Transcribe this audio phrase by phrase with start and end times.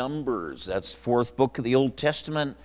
[0.00, 0.64] Numbers.
[0.64, 2.56] That's fourth book of the Old Testament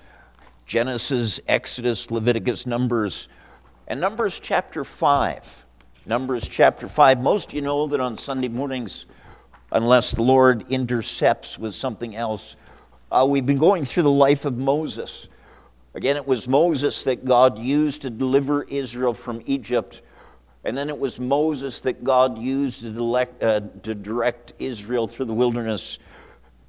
[0.65, 3.27] Genesis, Exodus, Leviticus, Numbers,
[3.89, 5.65] and Numbers chapter 5.
[6.05, 7.19] Numbers chapter 5.
[7.19, 9.05] Most of you know that on Sunday mornings,
[9.73, 12.55] unless the Lord intercepts with something else,
[13.11, 15.27] uh, we've been going through the life of Moses.
[15.93, 20.03] Again, it was Moses that God used to deliver Israel from Egypt.
[20.63, 25.25] And then it was Moses that God used to, delect, uh, to direct Israel through
[25.25, 25.99] the wilderness.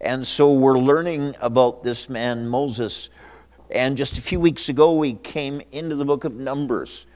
[0.01, 3.11] And so we're learning about this man, Moses.
[3.71, 7.07] And just a few weeks ago, we came into the book of Numbers.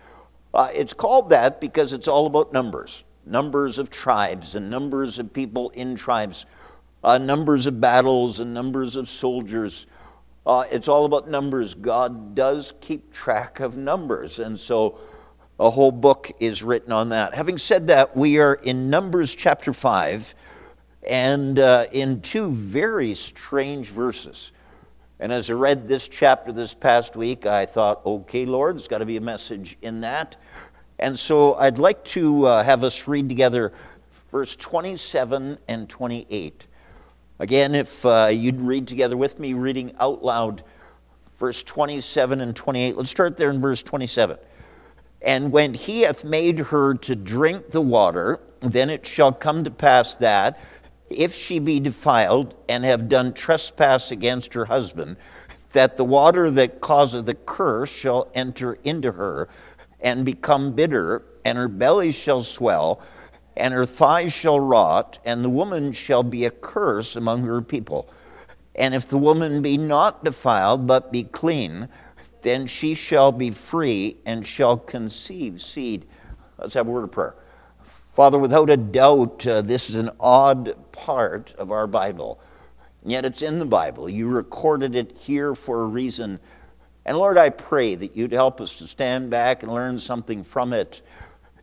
[0.53, 5.33] Uh, it's called that because it's all about numbers numbers of tribes and numbers of
[5.33, 6.47] people in tribes,
[7.05, 9.87] uh, numbers of battles and numbers of soldiers.
[10.45, 11.75] Uh, it's all about numbers.
[11.75, 14.39] God does keep track of numbers.
[14.39, 14.99] And so
[15.61, 17.35] a whole book is written on that.
[17.35, 20.35] Having said that, we are in Numbers chapter 5
[21.03, 24.53] and uh, in two very strange verses.
[25.19, 28.99] And as I read this chapter this past week, I thought, okay, Lord, there's got
[28.99, 30.37] to be a message in that.
[30.99, 33.73] And so I'd like to uh, have us read together
[34.31, 36.67] verse 27 and 28.
[37.39, 40.63] Again, if uh, you'd read together with me, reading out loud
[41.41, 42.97] verse 27 and 28.
[42.97, 44.37] Let's start there in verse 27.
[45.23, 49.71] And when he hath made her to drink the water, then it shall come to
[49.71, 50.61] pass that
[51.11, 55.17] if she be defiled and have done trespass against her husband,
[55.73, 59.49] that the water that causeth the curse shall enter into her
[60.01, 63.03] and become bitter, and her belly shall swell,
[63.57, 68.09] and her thighs shall rot, and the woman shall be a curse among her people.
[68.75, 71.89] And if the woman be not defiled, but be clean,
[72.43, 76.07] then she shall be free and shall conceive seed.
[76.59, 77.37] Let's have a word of prayer.
[78.15, 82.39] Father, without a doubt, uh, this is an odd part of our Bible.
[83.05, 84.09] Yet it's in the Bible.
[84.09, 86.39] You recorded it here for a reason.
[87.07, 90.75] And Lord, I pray that you'd help us to stand back and learn something from
[90.75, 91.01] it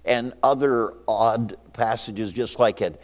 [0.06, 3.00] and other odd passages just like it.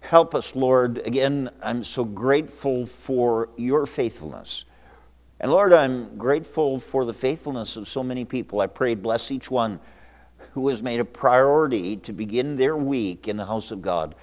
[0.00, 0.98] Help us, Lord.
[0.98, 4.64] Again, I'm so grateful for your faithfulness.
[5.40, 8.60] And Lord, I'm grateful for the faithfulness of so many people.
[8.60, 9.80] I pray, bless each one
[10.52, 14.14] who has made a priority to begin their week in the house of God.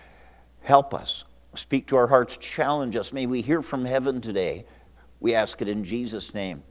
[0.61, 1.25] Help us.
[1.53, 2.37] Speak to our hearts.
[2.37, 3.11] Challenge us.
[3.11, 4.65] May we hear from heaven today.
[5.19, 6.63] We ask it in Jesus' name.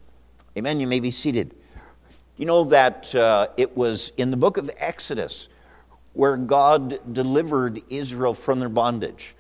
[0.56, 0.80] Amen.
[0.80, 1.54] You may be seated.
[2.36, 5.48] You know that uh, it was in the book of Exodus
[6.14, 9.36] where God delivered Israel from their bondage.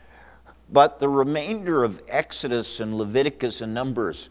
[0.72, 4.30] But the remainder of Exodus and Leviticus and Numbers,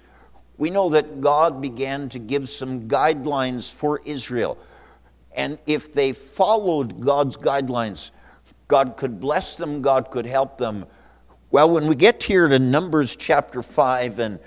[0.58, 4.58] we know that God began to give some guidelines for Israel
[5.40, 8.12] and if they followed God's guidelines,
[8.68, 10.86] God could bless them, God could help them.
[11.52, 14.40] Well, when we get here to Numbers chapter 5, and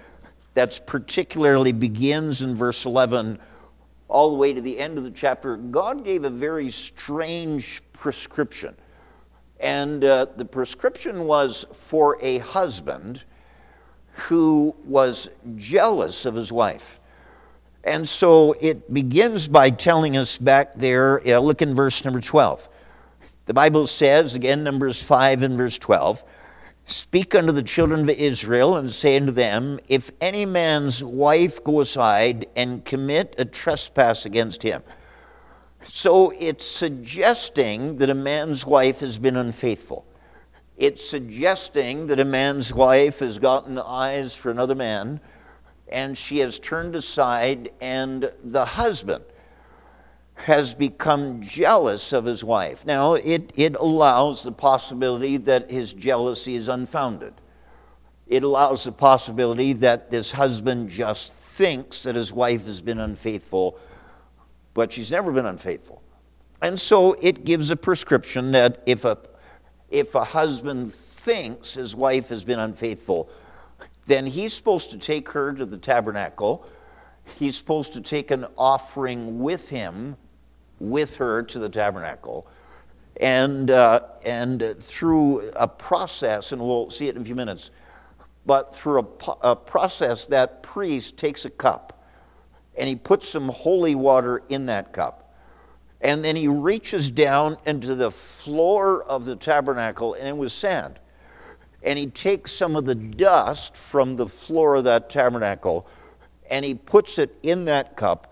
[0.54, 3.40] that's particularly begins in verse 11
[4.06, 8.76] all the way to the end of the chapter, God gave a very strange prescription.
[9.58, 13.24] And uh, the prescription was for a husband
[14.12, 17.00] who was jealous of his wife.
[17.82, 22.68] And so it begins by telling us back there, uh, look in verse number 12.
[23.46, 26.22] The Bible says, again, Numbers 5 and verse 12,
[26.86, 31.80] Speak unto the children of Israel and say unto them, If any man's wife go
[31.80, 34.82] aside and commit a trespass against him.
[35.84, 40.06] So it's suggesting that a man's wife has been unfaithful.
[40.76, 45.20] It's suggesting that a man's wife has gotten eyes for another man
[45.92, 49.22] and she has turned aside, and the husband
[50.44, 52.84] has become jealous of his wife.
[52.84, 57.34] Now, it, it allows the possibility that his jealousy is unfounded.
[58.26, 63.78] It allows the possibility that this husband just thinks that his wife has been unfaithful,
[64.74, 66.02] but she's never been unfaithful.
[66.60, 69.18] And so it gives a prescription that if a,
[69.90, 73.28] if a husband thinks his wife has been unfaithful,
[74.06, 76.66] then he's supposed to take her to the tabernacle.
[77.38, 80.16] He's supposed to take an offering with him,
[80.82, 82.46] with her to the tabernacle.
[83.20, 87.70] And, uh, and through a process, and we'll see it in a few minutes,
[88.46, 92.04] but through a, a process, that priest takes a cup
[92.76, 95.34] and he puts some holy water in that cup.
[96.00, 100.98] And then he reaches down into the floor of the tabernacle, and it was sand
[101.82, 105.86] and he takes some of the dust from the floor of that tabernacle
[106.50, 108.31] and he puts it in that cup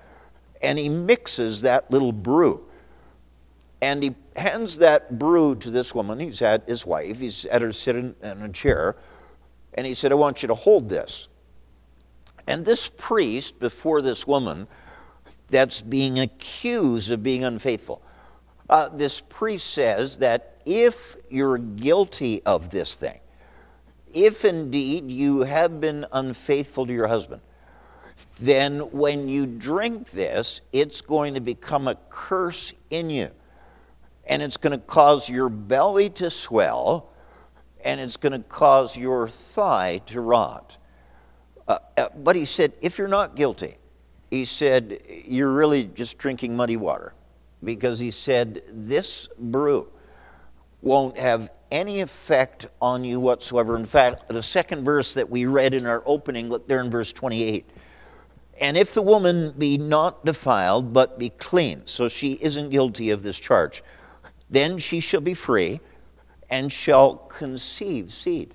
[0.60, 2.66] and he mixes that little brew.
[3.82, 6.18] And he hands that brew to this woman.
[6.18, 8.96] He's at his wife, he's at her sitting in a chair.
[9.74, 11.28] And he said, I want you to hold this.
[12.46, 14.66] And this priest, before this woman
[15.50, 18.02] that's being accused of being unfaithful,
[18.68, 23.18] uh, this priest says that if you're guilty of this thing,
[24.12, 27.40] if indeed you have been unfaithful to your husband,
[28.40, 33.30] then when you drink this, it's going to become a curse in you.
[34.26, 37.10] And it's going to cause your belly to swell,
[37.84, 40.76] and it's going to cause your thigh to rot.
[41.68, 43.76] Uh, uh, but he said, if you're not guilty,
[44.30, 47.12] he said, you're really just drinking muddy water.
[47.62, 49.88] Because he said, this brew
[50.80, 53.76] won't have any effect on you whatsoever.
[53.76, 57.12] In fact, the second verse that we read in our opening, look there in verse
[57.12, 57.68] 28.
[58.60, 63.22] And if the woman be not defiled, but be clean, so she isn't guilty of
[63.22, 63.82] this charge,
[64.50, 65.80] then she shall be free
[66.50, 68.54] and shall conceive seed.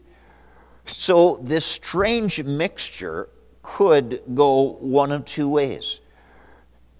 [0.85, 3.29] So this strange mixture
[3.63, 6.01] could go one of two ways.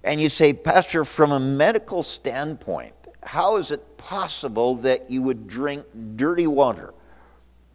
[0.03, 5.47] And you say, Pastor, from a medical standpoint, how is it possible that you would
[5.47, 5.85] drink
[6.15, 6.93] dirty water?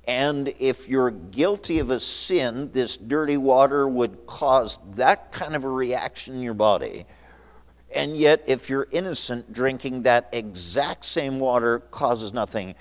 [0.07, 5.65] And if you're guilty of a sin, this dirty water would cause that kind of
[5.65, 7.07] a reaction in your body.
[7.93, 12.75] And yet, if you're innocent, drinking that exact same water causes nothing.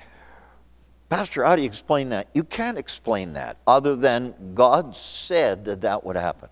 [1.09, 2.27] Pastor, how do you explain that?
[2.33, 6.49] You can't explain that other than God said that that would happen.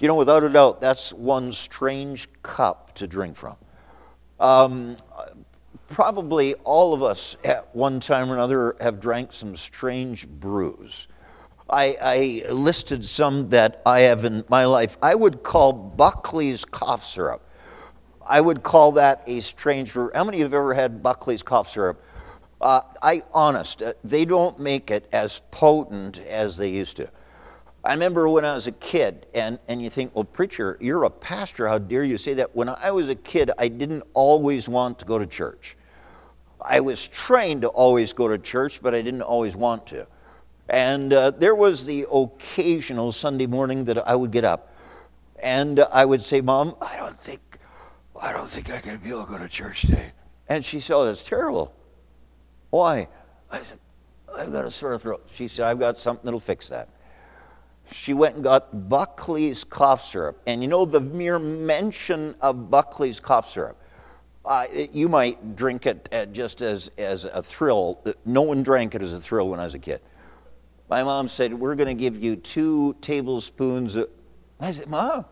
[0.00, 3.54] You know, without a doubt, that's one strange cup to drink from.
[4.40, 4.96] Um,
[5.92, 11.06] probably all of us at one time or another have drank some strange brews.
[11.70, 11.96] I,
[12.46, 14.98] I, listed some that I have in my life.
[15.00, 17.48] I would call Buckley's cough syrup.
[18.26, 20.10] I would call that a strange brew.
[20.14, 22.02] How many of you have ever had Buckley's cough syrup?
[22.60, 27.08] Uh, I honest, uh, they don't make it as potent as they used to.
[27.84, 31.10] I remember when I was a kid, and, and you think, well, preacher, you're a
[31.10, 31.66] pastor.
[31.66, 32.54] How dare you say that?
[32.54, 35.76] When I was a kid, I didn't always want to go to church.
[36.64, 40.06] I was trained to always go to church, but I didn't always want to.
[40.68, 44.74] And uh, there was the occasional Sunday morning that I would get up,
[45.40, 47.40] and uh, I would say, Mom, I don't think,
[48.20, 50.12] I don't think I can be able to go to church today.
[50.48, 51.74] And she said, oh, that's terrible.
[52.70, 53.08] Why?
[53.50, 53.78] I said,
[54.34, 55.28] I've got a sore throat.
[55.34, 56.88] She said, I've got something that'll fix that
[57.92, 60.40] she went and got Buckley's cough syrup.
[60.46, 63.80] And you know, the mere mention of Buckley's cough syrup,
[64.44, 68.00] uh, you might drink it uh, just as, as a thrill.
[68.24, 70.00] No one drank it as a thrill when I was a kid.
[70.88, 73.96] My mom said, We're going to give you two tablespoons.
[73.96, 74.08] Of...
[74.58, 75.24] I said, Mom,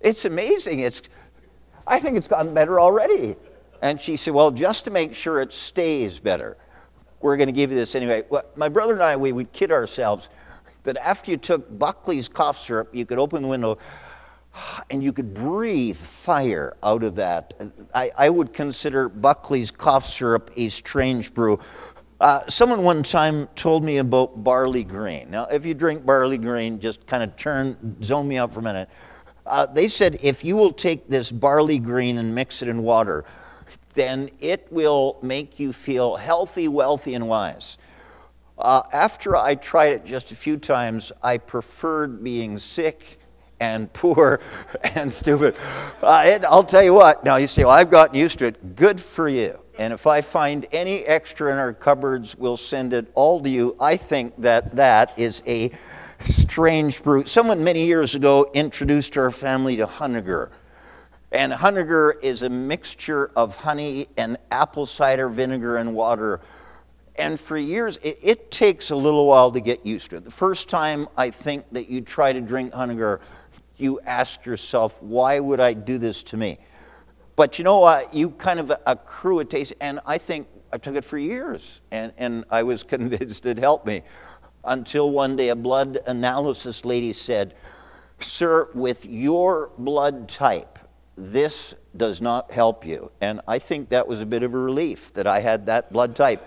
[0.00, 0.80] it's amazing.
[0.80, 1.02] It's,
[1.86, 3.36] I think it's gotten better already.
[3.82, 6.56] And she said, Well, just to make sure it stays better,
[7.20, 8.24] we're going to give you this anyway.
[8.28, 10.28] Well, my brother and I, we would kid ourselves
[10.84, 13.78] that after you took Buckley's cough syrup, you could open the window
[14.90, 17.54] and you could breathe fire out of that.
[17.94, 21.58] I, I would consider Buckley's cough syrup a strange brew.
[22.20, 25.30] Uh, someone one time told me about barley grain.
[25.30, 28.62] Now, if you drink barley grain, just kind of turn, zone me out for a
[28.62, 28.88] minute.
[29.46, 33.24] Uh, they said if you will take this barley grain and mix it in water,
[33.94, 37.76] then it will make you feel healthy, wealthy, and wise.
[38.56, 43.18] Uh, after I tried it just a few times, I preferred being sick
[43.64, 44.40] and poor
[44.94, 45.56] and stupid.
[46.02, 48.76] Uh, I'll tell you what, now you say, well, I've gotten used to it.
[48.76, 49.58] Good for you.
[49.78, 53.76] And if I find any extra in our cupboards, we'll send it all to you.
[53.80, 55.72] I think that that is a
[56.26, 57.24] strange brew.
[57.24, 60.50] Someone many years ago introduced our family to Honegar.
[61.32, 66.40] And Honegar is a mixture of honey and apple cider vinegar and water
[67.16, 70.24] and for years, it, it, takes a little while to get used to it.
[70.24, 73.20] The first time I think that you try to drink Honegar,
[73.76, 76.58] you ask yourself, why would I do this to me?
[77.36, 78.14] But you know what?
[78.14, 82.12] You kind of accrue a taste, and I think I took it for years, and,
[82.16, 84.02] and I was convinced it helped me.
[84.64, 87.54] Until one day, a blood analysis lady said,
[88.20, 90.78] Sir, with your blood type,
[91.16, 93.10] this does not help you.
[93.20, 96.16] And I think that was a bit of a relief that I had that blood
[96.16, 96.44] type.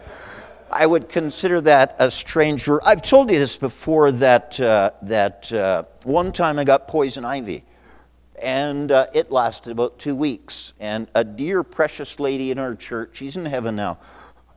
[0.71, 2.81] I would consider that a strange word.
[2.85, 7.63] I've told you this before that, uh, that uh, one time I got poison ivy,
[8.41, 10.73] and uh, it lasted about two weeks.
[10.79, 13.97] And a dear, precious lady in our church, she's in heaven now,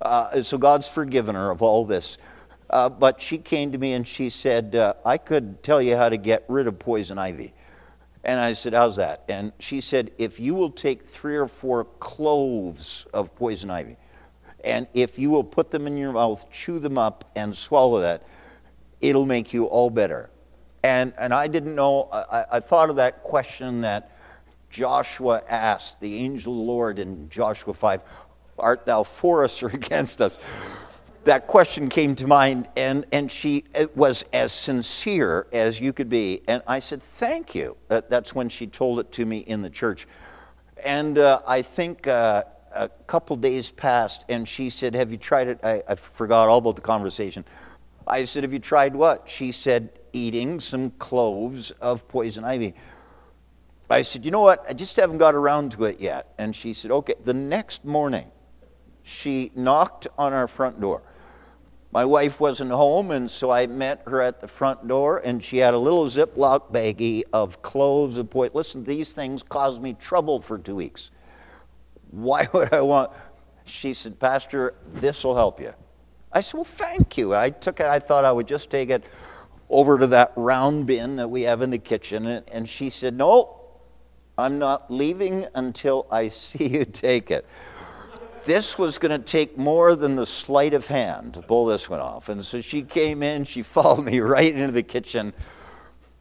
[0.03, 2.19] uh, so God's forgiven her of all this.
[2.69, 6.09] Uh, but she came to me and she said, uh, I could tell you how
[6.09, 7.53] to get rid of poison ivy.
[8.23, 9.25] And I said, How's that?
[9.29, 13.97] And she said, If you will take three or four cloves of poison ivy,
[14.65, 18.23] and if you will put them in your mouth, chew them up, and swallow that,
[19.01, 20.31] it'll make you all better.
[20.83, 24.17] And, and I didn't know, I, I thought of that question that
[24.71, 28.01] Joshua asked the angel of the Lord in Joshua 5
[28.59, 30.39] Art thou for us or against us?
[31.25, 33.65] That question came to mind, and, and she
[33.95, 36.43] was as sincere as you could be.
[36.49, 37.77] And I said, Thank you.
[37.89, 40.07] that's when she told it to me in the church.
[40.83, 45.49] And uh, I think uh, a couple days passed, and she said, Have you tried
[45.49, 45.61] it?
[45.63, 47.45] I, I forgot all about the conversation.
[48.07, 49.29] I said, Have you tried what?
[49.29, 52.75] She said, Eating some cloves of poison ivy.
[53.89, 54.65] I said, You know what?
[54.69, 56.33] I just haven't got around to it yet.
[56.39, 57.15] And she said, Okay.
[57.25, 58.27] The next morning,
[59.03, 61.03] she knocked on our front door.
[61.93, 65.59] My wife wasn't home, and so I met her at the front door, and she
[65.59, 68.53] had a little Ziploc baggie of cloves of poison.
[68.55, 71.11] Listen, these things caused me trouble for two weeks.
[72.11, 73.13] Why would I want?
[73.65, 75.73] She said, Pastor, this will help you.
[76.33, 77.35] I said, Well, thank you.
[77.35, 79.05] I took it, I thought I would just take it
[79.69, 82.27] over to that round bin that we have in the kitchen.
[82.27, 83.61] And, she said, No,
[84.37, 87.47] I'm not leaving until I see you take it
[88.45, 92.01] this was going to take more than the sleight of hand to pull this one
[92.01, 92.29] off.
[92.29, 95.33] And so she came in, she followed me right into the kitchen,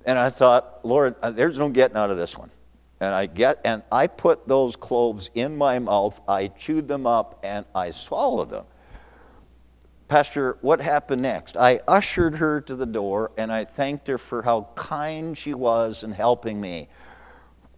[0.06, 2.50] and I thought, Lord, uh, there's no getting out of this one.
[3.00, 7.40] And I get, and I put those cloves in my mouth, I chewed them up,
[7.44, 8.66] and I swallowed them.
[10.10, 11.56] Pastor, what happened next?
[11.56, 16.04] I ushered her to the door, and I thanked her for how kind she was
[16.04, 16.90] in helping me.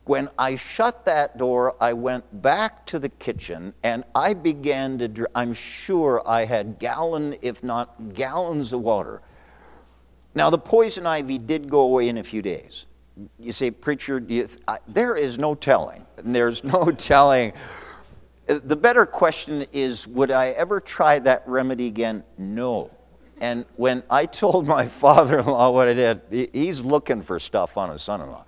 [0.05, 5.29] When I shut that door, I went back to the kitchen and I began to,
[5.35, 9.21] I'm sure I had gallon, if not gallons of water.
[10.33, 12.87] Now, the poison ivy did go away in a few days.
[13.39, 16.05] You say, Preacher, you I, there is no telling.
[16.17, 17.53] There's no telling.
[18.47, 22.23] Uh, the better question is Would I ever try that remedy again?
[22.37, 22.91] No.
[23.39, 27.77] And when I told my father in law what I did, he's looking for stuff
[27.77, 28.45] on his son in law.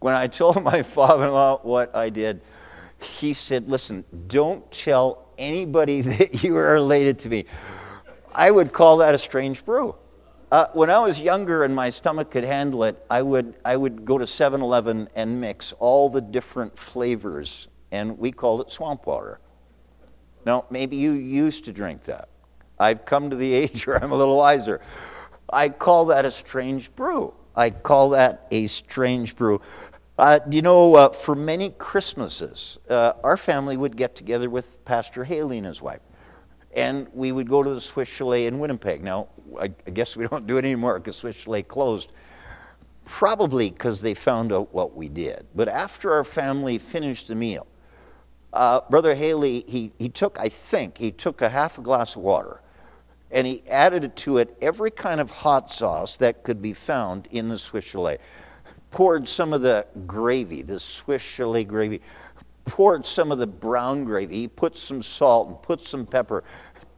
[0.00, 2.40] When I told my father in law what I did,
[3.00, 7.46] he said, Listen, don't tell anybody that you are related to me.
[8.32, 9.96] I would call that a strange brew.
[10.50, 14.06] Uh, when I was younger and my stomach could handle it, I would, I would
[14.06, 19.06] go to 7 Eleven and mix all the different flavors, and we called it swamp
[19.06, 19.40] water.
[20.46, 22.30] Now, maybe you used to drink that.
[22.78, 24.80] I've come to the age where I'm a little wiser.
[25.50, 27.34] I call that a strange brew.
[27.54, 29.60] I call that a strange brew.
[30.16, 35.24] Uh, you know, uh, for many Christmases, uh, our family would get together with Pastor
[35.24, 36.00] Haley and his wife,
[36.74, 39.02] and we would go to the Swiss Chalet in Winnipeg.
[39.02, 42.12] Now, I, I guess we don't do it anymore because Swiss Chalet closed,
[43.04, 45.46] probably because they found out what we did.
[45.54, 47.66] But after our family finished the meal,
[48.52, 52.22] uh, Brother Haley, he, he took, I think, he took a half a glass of
[52.22, 52.60] water
[53.30, 57.48] and he added to it every kind of hot sauce that could be found in
[57.48, 58.18] the Swiss Chalet
[58.90, 62.00] poured some of the gravy, the Swiss chalet gravy,
[62.68, 64.40] poured some of the brown gravy.
[64.40, 66.44] He put some salt and put some pepper,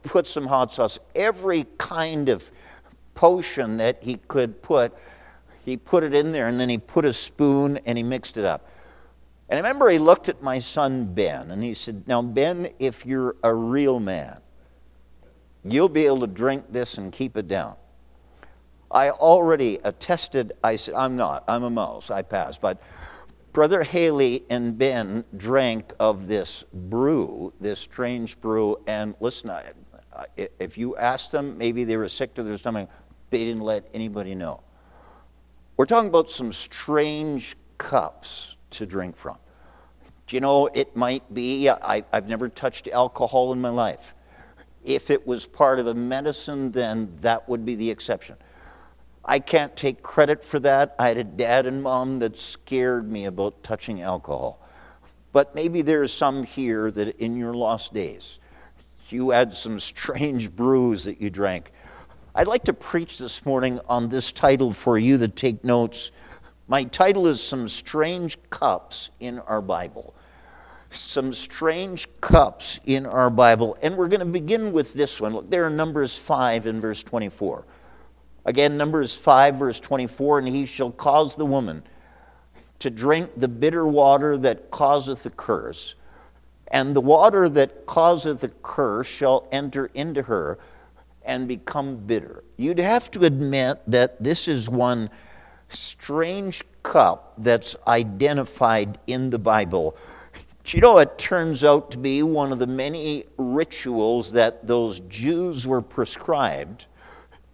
[0.03, 2.49] put some hot sauce, every kind of
[3.15, 4.93] potion that he could put.
[5.63, 8.45] He put it in there and then he put a spoon and he mixed it
[8.45, 8.67] up.
[9.49, 13.05] And I remember he looked at my son Ben and he said, Now, Ben, if
[13.05, 14.37] you're a real man,
[15.63, 17.75] you'll be able to drink this and keep it down.
[18.89, 22.81] I already attested, I said, I'm not, I'm a mouse, I pass, But
[23.53, 29.73] Brother Haley and Ben drank of this brew, this strange brew, and listen, I,
[30.37, 32.89] if you asked them, maybe they were sick to their stomach,
[33.29, 34.61] they didn't let anybody know.
[35.75, 39.37] We're talking about some strange cups to drink from.
[40.27, 44.13] Do you know, it might be, I, I've never touched alcohol in my life.
[44.85, 48.37] If it was part of a medicine, then that would be the exception.
[49.23, 50.95] I can't take credit for that.
[50.97, 54.59] I had a dad and mom that scared me about touching alcohol.
[55.31, 58.39] But maybe there's some here that in your lost days,
[59.09, 61.71] you had some strange brews that you drank.
[62.33, 66.11] I'd like to preach this morning on this title for you that take notes.
[66.67, 70.13] My title is Some Strange Cups in Our Bible.
[70.89, 73.77] Some strange cups in our Bible.
[73.81, 75.33] And we're going to begin with this one.
[75.33, 77.63] Look, there are Numbers 5 in verse 24.
[78.45, 81.83] Again, Numbers 5, verse 24, and he shall cause the woman
[82.79, 85.93] to drink the bitter water that causeth the curse,
[86.69, 90.57] and the water that causeth the curse shall enter into her
[91.23, 92.43] and become bitter.
[92.57, 95.09] You'd have to admit that this is one
[95.69, 99.95] strange cup that's identified in the Bible.
[100.63, 105.01] Do you know, it turns out to be one of the many rituals that those
[105.01, 106.87] Jews were prescribed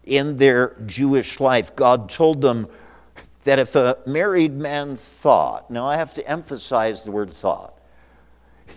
[0.08, 1.76] in their Jewish life.
[1.76, 2.68] God told them
[3.44, 7.78] that if a married man thought, now I have to emphasize the word thought,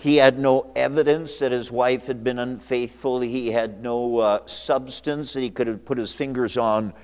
[0.01, 3.21] he had no evidence that his wife had been unfaithful.
[3.21, 6.95] He had no uh, substance that he could have put his fingers on.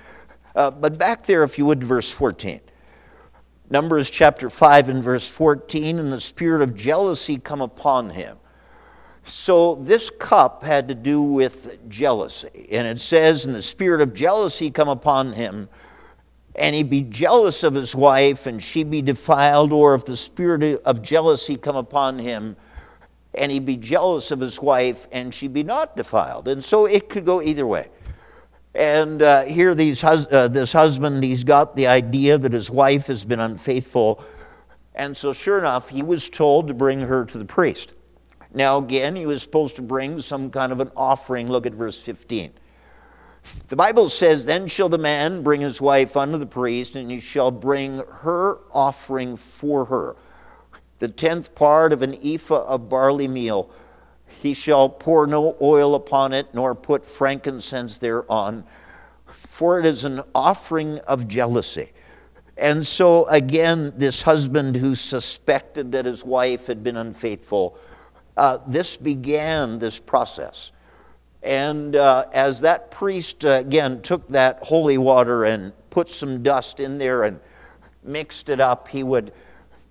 [0.55, 2.59] Uh, but back there, if you would, verse 14.
[3.69, 8.37] Numbers chapter 5 and verse 14, and the spirit of jealousy come upon him.
[9.27, 12.67] So this cup had to do with jealousy.
[12.71, 15.67] And it says, and the spirit of jealousy come upon him,
[16.55, 20.81] and he be jealous of his wife, and she be defiled, or if the spirit
[20.85, 22.55] of jealousy come upon him,
[23.33, 26.47] and he be jealous of his wife, and she be not defiled.
[26.47, 27.89] And so it could go either way.
[28.75, 33.07] And uh, here, these hus- uh, this husband, he's got the idea that his wife
[33.07, 34.23] has been unfaithful.
[34.95, 37.91] And so, sure enough, he was told to bring her to the priest.
[38.53, 41.49] Now, again, he was supposed to bring some kind of an offering.
[41.49, 42.51] Look at verse 15.
[43.67, 47.19] The Bible says, Then shall the man bring his wife unto the priest, and he
[47.19, 50.15] shall bring her offering for her.
[50.99, 53.69] The tenth part of an ephah of barley meal
[54.41, 58.63] he shall pour no oil upon it, nor put frankincense thereon,
[59.25, 61.91] for it is an offering of jealousy.
[62.57, 67.77] And so, again, this husband who suspected that his wife had been unfaithful,
[68.37, 70.71] uh, this began this process.
[71.43, 76.79] And uh, as that priest, uh, again, took that holy water and put some dust
[76.79, 77.39] in there and
[78.03, 79.33] mixed it up, he would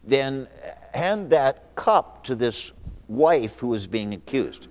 [0.04, 0.46] then
[0.94, 2.72] hand that cup to this
[3.08, 4.68] wife who was being accused.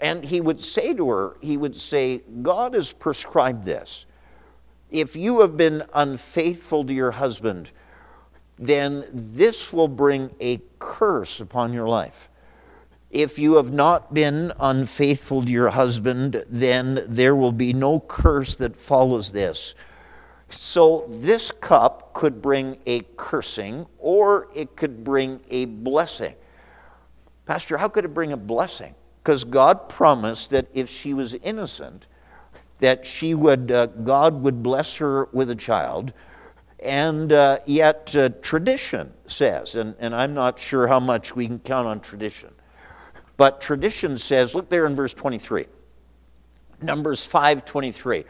[0.00, 4.06] And he would say to her, he would say, God has prescribed this.
[4.90, 7.70] If you have been unfaithful to your husband,
[8.58, 12.27] then this will bring a curse upon your life.
[13.10, 18.54] If you have not been unfaithful to your husband, then there will be no curse
[18.56, 19.74] that follows this.
[20.50, 26.34] So, this cup could bring a cursing or it could bring a blessing.
[27.44, 28.94] Pastor, how could it bring a blessing?
[29.22, 32.06] Because God promised that if she was innocent,
[32.80, 36.12] that she would, uh, God would bless her with a child.
[36.80, 41.58] And uh, yet, uh, tradition says, and, and I'm not sure how much we can
[41.58, 42.50] count on tradition,
[43.38, 45.64] but tradition says, look there in verse 23,
[46.82, 48.24] Numbers 5 23.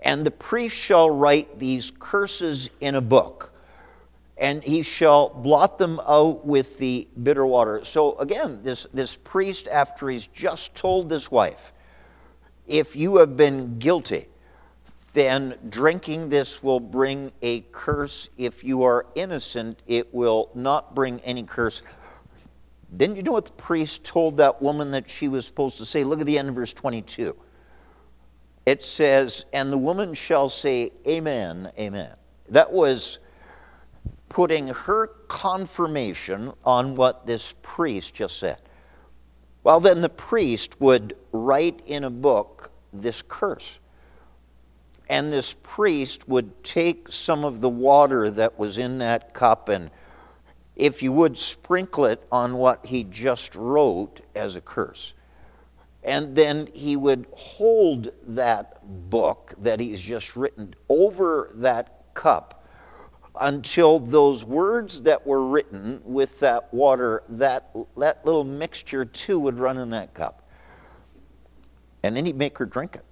[0.00, 3.54] And the priest shall write these curses in a book
[4.36, 7.84] and he shall blot them out with the bitter water.
[7.84, 11.72] So again, this, this priest, after he's just told this wife,
[12.66, 14.26] if you have been guilty,
[15.12, 18.28] then drinking this will bring a curse.
[18.36, 21.82] If you are innocent, it will not bring any curse.
[22.96, 26.04] Then you know what the priest told that woman that she was supposed to say?
[26.04, 27.34] Look at the end of verse 22.
[28.66, 32.12] It says, And the woman shall say, Amen, Amen.
[32.48, 33.18] That was
[34.28, 38.58] putting her confirmation on what this priest just said.
[39.64, 43.78] Well, then the priest would write in a book this curse.
[45.08, 49.90] And this priest would take some of the water that was in that cup and,
[50.76, 55.14] if you would, sprinkle it on what he just wrote as a curse.
[56.02, 62.64] And then he would hold that book that he's just written over that cup
[63.40, 69.58] until those words that were written with that water, that, that little mixture too would
[69.58, 70.42] run in that cup.
[72.02, 73.04] And then he'd make her drink it.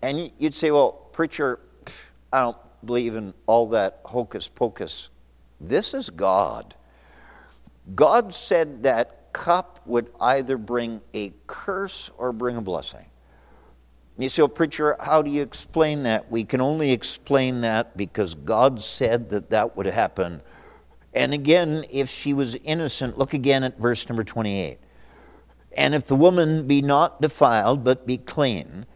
[0.00, 1.58] And you'd say, well, preacher,
[2.32, 5.10] I don't believe in all that hocus pocus.
[5.60, 6.74] This is God.
[7.94, 13.06] God said that cup would either bring a curse or bring a blessing.
[14.18, 16.28] You say, well, oh, preacher, how do you explain that?
[16.28, 20.42] We can only explain that because God said that that would happen.
[21.14, 24.78] And again, if she was innocent, look again at verse number 28.
[25.76, 28.86] And if the woman be not defiled, but be clean,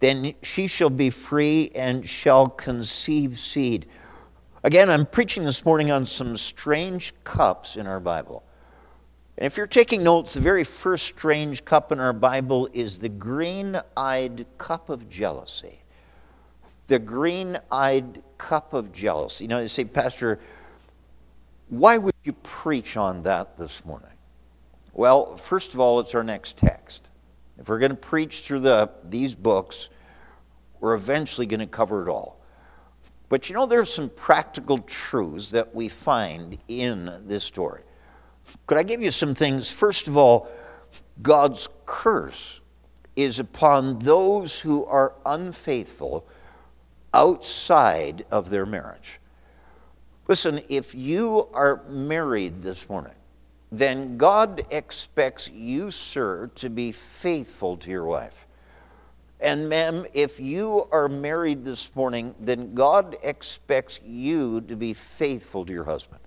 [0.00, 3.86] then she shall be free and shall conceive seed.
[4.66, 8.42] Again, I'm preaching this morning on some strange cups in our Bible.
[9.38, 13.08] And if you're taking notes, the very first strange cup in our Bible is the
[13.08, 15.78] green eyed cup of jealousy.
[16.88, 19.44] The green eyed cup of jealousy.
[19.44, 20.40] You know, you say, Pastor,
[21.68, 24.10] why would you preach on that this morning?
[24.94, 27.08] Well, first of all, it's our next text.
[27.56, 29.90] If we're going to preach through the, these books,
[30.80, 32.35] we're eventually going to cover it all.
[33.28, 37.82] But you know, there's some practical truths that we find in this story.
[38.66, 39.70] Could I give you some things?
[39.70, 40.48] First of all,
[41.22, 42.60] God's curse
[43.16, 46.26] is upon those who are unfaithful
[47.12, 49.18] outside of their marriage.
[50.28, 53.14] Listen, if you are married this morning,
[53.72, 58.45] then God expects you, sir, to be faithful to your wife.
[59.40, 65.66] And, ma'am, if you are married this morning, then God expects you to be faithful
[65.66, 66.20] to your husband.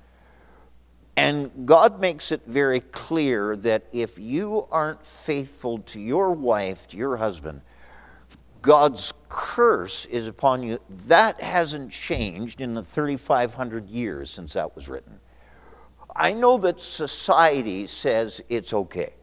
[1.17, 6.97] And God makes it very clear that if you aren't faithful to your wife, to
[6.97, 7.61] your husband,
[8.61, 10.79] God's curse is upon you.
[11.07, 15.19] That hasn't changed in the 3,500 years since that was written.
[16.15, 19.13] I know that society says it's okay.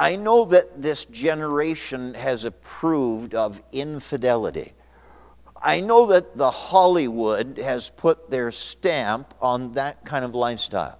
[0.00, 4.72] I know that this generation has approved of infidelity.
[5.62, 10.98] I know that the Hollywood has put their stamp on that kind of lifestyle.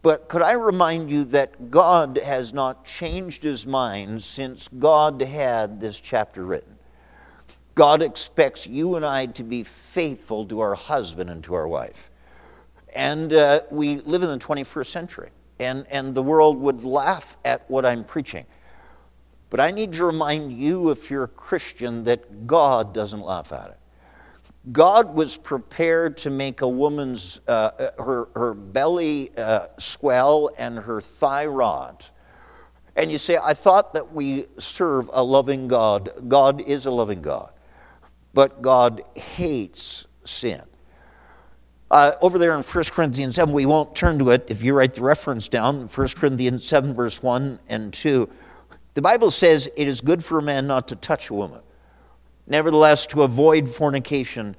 [0.00, 5.80] But could I remind you that God has not changed his mind since God had
[5.80, 6.76] this chapter written?
[7.74, 12.12] God expects you and I to be faithful to our husband and to our wife.
[12.94, 17.68] And uh, we live in the 21st century, and, and the world would laugh at
[17.70, 18.46] what I'm preaching.
[19.50, 23.70] But I need to remind you, if you're a Christian, that God doesn't laugh at
[23.70, 23.78] it.
[24.72, 30.78] God was prepared to make a woman's, uh, uh, her, her belly uh, swell and
[30.78, 32.10] her thigh rot.
[32.96, 36.10] And you say, I thought that we serve a loving God.
[36.28, 37.52] God is a loving God.
[38.32, 40.62] But God hates sin.
[41.94, 44.94] Uh, over there in 1 Corinthians 7, we won't turn to it if you write
[44.94, 48.28] the reference down, 1 Corinthians 7, verse 1 and 2.
[48.94, 51.60] The Bible says it is good for a man not to touch a woman.
[52.48, 54.56] Nevertheless, to avoid fornication,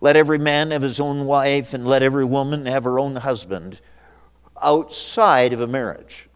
[0.00, 3.80] let every man have his own wife, and let every woman have her own husband.
[4.62, 6.28] Outside of a marriage,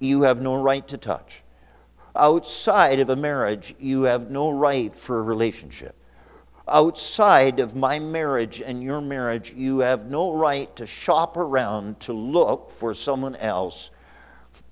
[0.00, 1.42] you have no right to touch.
[2.16, 5.94] Outside of a marriage, you have no right for a relationship.
[6.68, 12.12] Outside of my marriage and your marriage, you have no right to shop around to
[12.12, 13.90] look for someone else.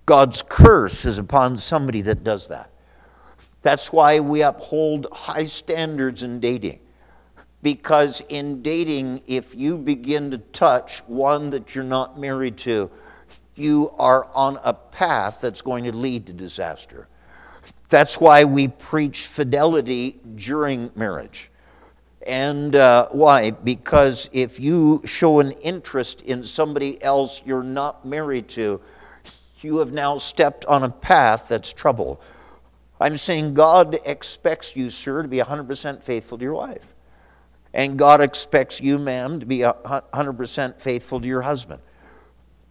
[0.05, 2.71] God's curse is upon somebody that does that.
[3.63, 6.81] That's why we uphold high standards in dating.
[7.63, 12.91] Because in dating, if you begin to touch one that you're not married to,
[13.55, 17.09] you are on a path that's going to lead to disaster.
[17.89, 21.51] That's why we preach fidelity during marriage.
[22.25, 23.51] And uh, why?
[23.51, 28.81] Because if you show an interest in somebody else you're not married to,
[29.61, 32.21] you have now stepped on a path that's trouble.
[33.01, 36.87] I'm saying God expects you, sir, to be 100% faithful to your wife.
[37.75, 41.83] And God expects you, ma'am, to be 100% faithful to your husband.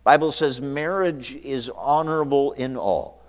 [0.04, 3.22] Bible says marriage is honorable in all,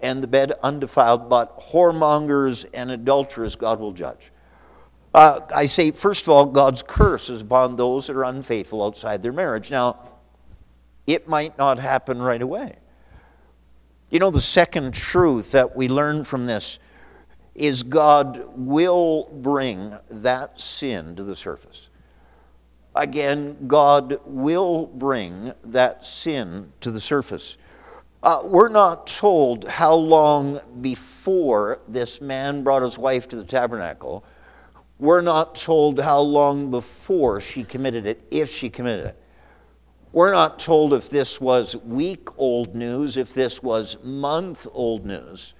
[0.00, 4.30] and the bed undefiled, but whoremongers and adulterers God will judge.
[5.14, 9.22] Uh, I say, first of all, God's curse is upon those that are unfaithful outside
[9.22, 9.70] their marriage.
[9.70, 9.98] Now,
[11.06, 12.76] it might not happen right away.
[14.10, 16.78] You know, the second truth that we learn from this
[17.54, 21.88] is God will bring that sin to the surface.
[22.94, 27.56] Again, God will bring that sin to the surface.
[28.22, 34.24] Uh, we're not told how long before this man brought his wife to the tabernacle.
[34.98, 39.22] We're not told how long before she committed it, if she committed it.
[40.12, 45.54] We're not told if this was week old news, if this was month old news.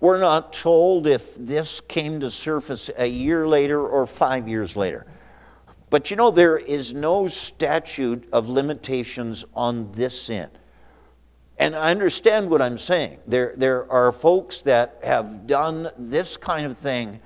[0.00, 5.06] We're not told if this came to surface a year later or five years later.
[5.88, 10.50] But you know, there is no statute of limitations on this sin.
[11.58, 13.18] And I understand what I'm saying.
[13.26, 17.20] There, there are folks that have done this kind of thing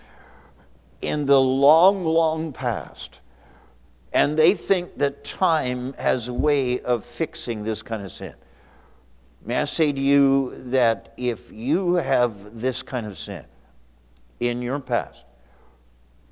[1.07, 3.21] in the long, long past.
[4.13, 8.35] And they think that time has a way of fixing this kind of sin.
[9.45, 13.45] May I say to you that if you have this kind of sin
[14.41, 15.25] in your past,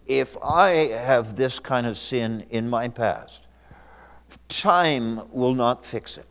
[0.06, 3.42] if I have this kind of sin in my past,
[4.48, 6.26] time will not fix it.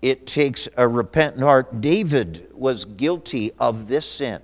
[0.00, 1.80] It takes a repentant heart.
[1.80, 4.42] David was guilty of this sin.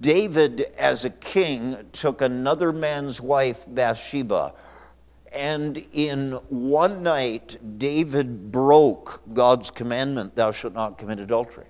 [0.00, 4.52] David, as a king, took another man's wife, Bathsheba
[5.36, 11.66] and in one night, David broke God's commandment, thou shalt not commit adultery.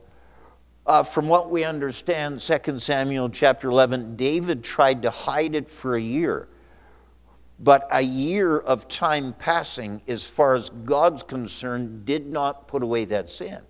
[0.86, 5.96] Uh, from what we understand, 2 Samuel chapter 11, David tried to hide it for
[5.96, 6.48] a year.
[7.58, 13.04] But a year of time passing, as far as God's concerned, did not put away
[13.06, 13.62] that sin.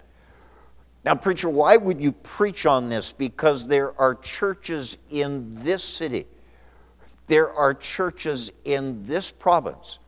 [1.06, 3.12] Now, preacher, why would you preach on this?
[3.12, 6.26] Because there are churches in this city,
[7.28, 10.00] there are churches in this province,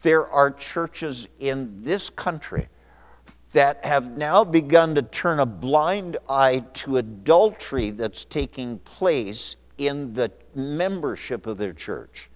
[0.00, 2.68] there are churches in this country
[3.52, 10.14] that have now begun to turn a blind eye to adultery that's taking place in
[10.14, 12.30] the membership of their church.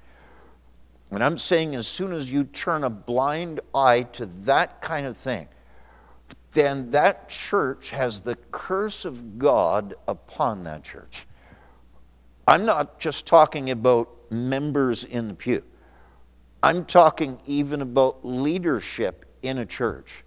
[1.11, 5.17] And I'm saying, as soon as you turn a blind eye to that kind of
[5.17, 5.49] thing,
[6.53, 11.27] then that church has the curse of God upon that church.
[12.47, 15.63] I'm not just talking about members in the pew,
[16.63, 20.25] I'm talking even about leadership in a church.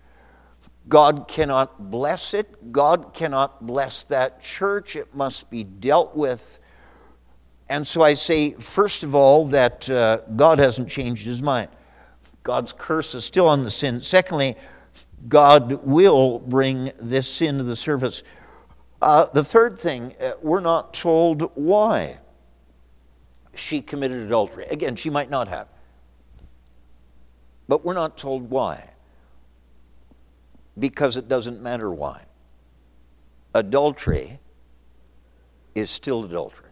[0.88, 2.72] God cannot bless it.
[2.72, 4.96] God cannot bless that church.
[4.96, 6.60] It must be dealt with.
[7.70, 11.70] And so I say, first of all, that uh, God hasn't changed his mind.
[12.44, 14.00] God's curse is still on the sin.
[14.02, 14.56] Secondly,
[15.28, 18.24] God will bring this sin to the surface.
[19.02, 22.18] Uh, the third thing, uh, we're not told why
[23.54, 24.66] she committed adultery.
[24.66, 25.68] Again, she might not have.
[27.68, 28.90] But we're not told why.
[30.78, 32.24] Because it doesn't matter why.
[33.54, 34.40] Adultery
[35.74, 36.70] is still adultery.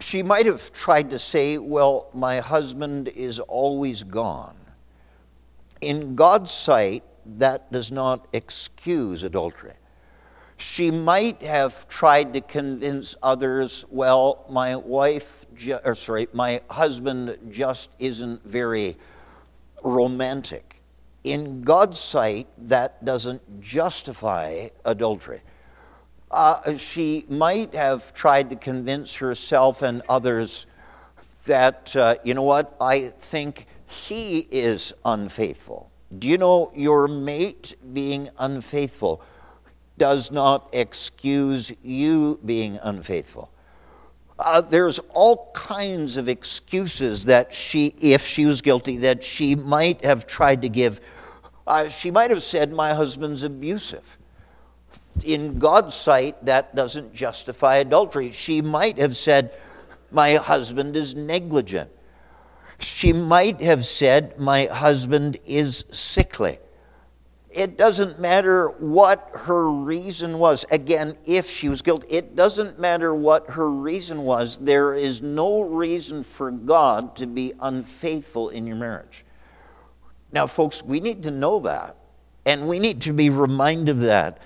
[0.00, 4.57] She might have tried to say, Well, my husband is always gone.
[5.80, 7.04] In God's sight,
[7.36, 9.74] that does not excuse adultery.
[10.56, 17.38] She might have tried to convince others, well, my wife, ju- or sorry, my husband
[17.50, 18.96] just isn't very
[19.84, 20.80] romantic.
[21.22, 25.42] In God's sight, that doesn't justify adultery.
[26.30, 30.66] Uh, she might have tried to convince herself and others
[31.44, 35.90] that, uh, you know what, I think he is unfaithful.
[36.16, 39.22] Do you know your mate being unfaithful
[39.96, 43.50] does not excuse you being unfaithful?
[44.38, 50.04] Uh, there's all kinds of excuses that she, if she was guilty, that she might
[50.04, 51.00] have tried to give.
[51.66, 54.16] Uh, she might have said, My husband's abusive.
[55.24, 58.30] In God's sight, that doesn't justify adultery.
[58.30, 59.52] She might have said,
[60.12, 61.90] My husband is negligent.
[62.78, 66.58] She might have said, My husband is sickly.
[67.50, 70.64] It doesn't matter what her reason was.
[70.70, 74.58] Again, if she was guilty, it doesn't matter what her reason was.
[74.58, 79.24] There is no reason for God to be unfaithful in your marriage.
[80.30, 81.96] Now, folks, we need to know that,
[82.44, 84.40] and we need to be reminded of that.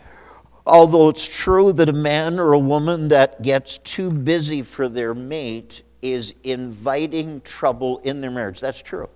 [0.64, 5.12] Although it's true that a man or a woman that gets too busy for their
[5.12, 8.60] mate is inviting trouble in their marriage.
[8.60, 9.08] That's true.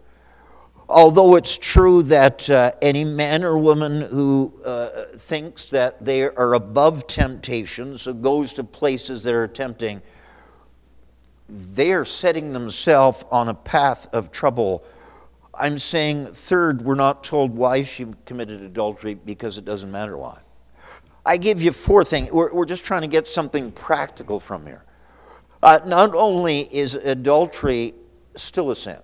[0.88, 6.55] Although it's true that uh, any man or woman who uh, thinks that they are
[6.55, 10.01] above temptation, so goes to places that are tempting,
[11.49, 14.85] they are setting themselves on a path of trouble.
[15.55, 20.38] I'm saying, third, we're not told why she committed adultery because it doesn't matter why.
[21.25, 22.31] I give you four things.
[22.31, 24.85] We're, we're just trying to get something practical from here.
[25.66, 27.92] Uh, not only is adultery
[28.37, 29.00] still a sin,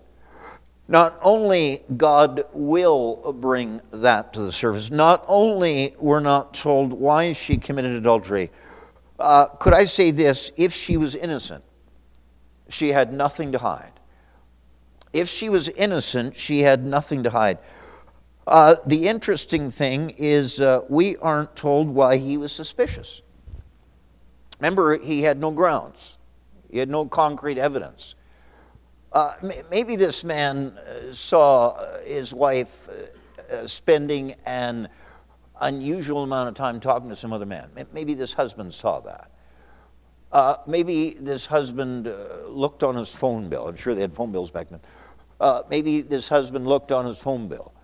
[0.86, 7.32] not only God will bring that to the surface, not only we're not told why
[7.32, 8.48] she committed adultery,
[9.18, 10.52] uh, could I say this?
[10.56, 11.64] If she was innocent,
[12.68, 13.98] she had nothing to hide.
[15.12, 17.58] If she was innocent, she had nothing to hide.
[18.46, 23.20] Uh, the interesting thing is, uh, we aren't told why he was suspicious.
[24.60, 26.18] Remember, he had no grounds.
[26.72, 28.16] He had no concrete evidence.
[29.12, 29.34] Uh,
[29.70, 34.88] maybe this man uh, saw uh, his wife uh, uh, spending an
[35.60, 37.68] unusual amount of time talking to some other man.
[37.92, 39.30] Maybe this husband saw that.
[40.32, 42.10] Uh, maybe this husband
[42.48, 43.68] looked on his phone bill.
[43.68, 44.80] I'm sure they had phone bills back then.
[45.68, 47.74] maybe this husband looked on his phone bill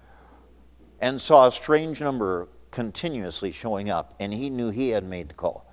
[0.99, 5.35] and saw a strange number continuously showing up, and he knew he had made the
[5.35, 5.68] call.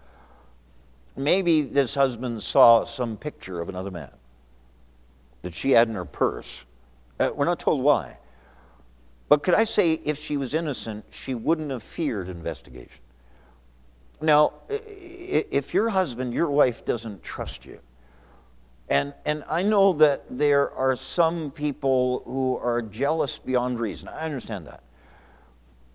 [1.18, 4.12] Maybe this husband saw some picture of another man
[5.44, 6.64] that she had in her purse.
[7.20, 8.18] Uh, we're not told why.
[9.30, 13.02] But could I say, if she was innocent, she wouldn't have feared investigation?
[14.22, 17.80] Now, if your husband, your wife doesn't trust you,
[18.88, 24.08] and, and I know that there are some people who are jealous beyond reason.
[24.08, 24.84] I understand that.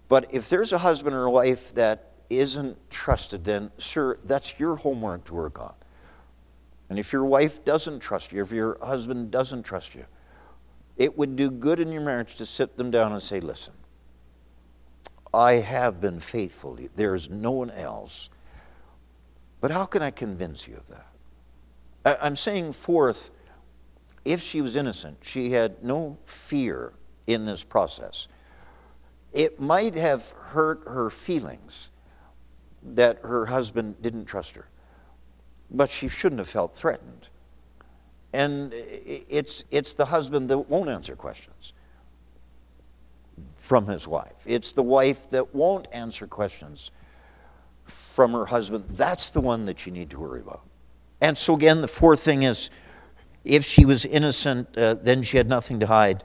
[0.09, 4.77] But if there's a husband or a wife that isn't trusted, then, sir, that's your
[4.77, 5.75] homework to work on.
[6.89, 10.05] And if your wife doesn't trust you, if your husband doesn't trust you,
[10.97, 13.73] it would do good in your marriage to sit them down and say, listen,
[15.33, 16.79] I have been faithful.
[16.97, 18.29] There's no one else.
[19.61, 22.19] But how can I convince you of that?
[22.23, 23.31] I'm saying, fourth,
[24.25, 26.93] if she was innocent, she had no fear
[27.27, 28.27] in this process.
[29.33, 31.91] It might have hurt her feelings
[32.83, 34.67] that her husband didn't trust her,
[35.71, 37.29] but she shouldn't have felt threatened.
[38.33, 41.73] And it's, it's the husband that won't answer questions
[43.59, 44.35] from his wife.
[44.47, 46.91] It's the wife that won't answer questions
[47.85, 48.85] from her husband.
[48.91, 50.63] That's the one that you need to worry about.
[51.21, 52.71] And so, again, the fourth thing is
[53.45, 56.23] if she was innocent, uh, then she had nothing to hide.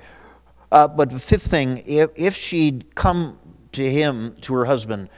[0.72, 3.38] Uh, but the fifth thing, if, if she'd come
[3.72, 5.10] to him, to her husband,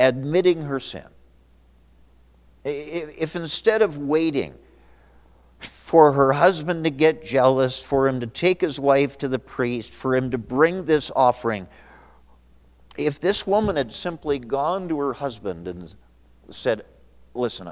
[0.00, 1.04] admitting her sin,
[2.64, 4.54] if, instead of waiting,
[5.60, 9.92] for her husband to get jealous, for him to take his wife to the priest,
[9.92, 11.68] for him to bring this offering.
[12.96, 15.94] If this woman had simply gone to her husband and
[16.50, 16.84] said,
[17.34, 17.70] Listen,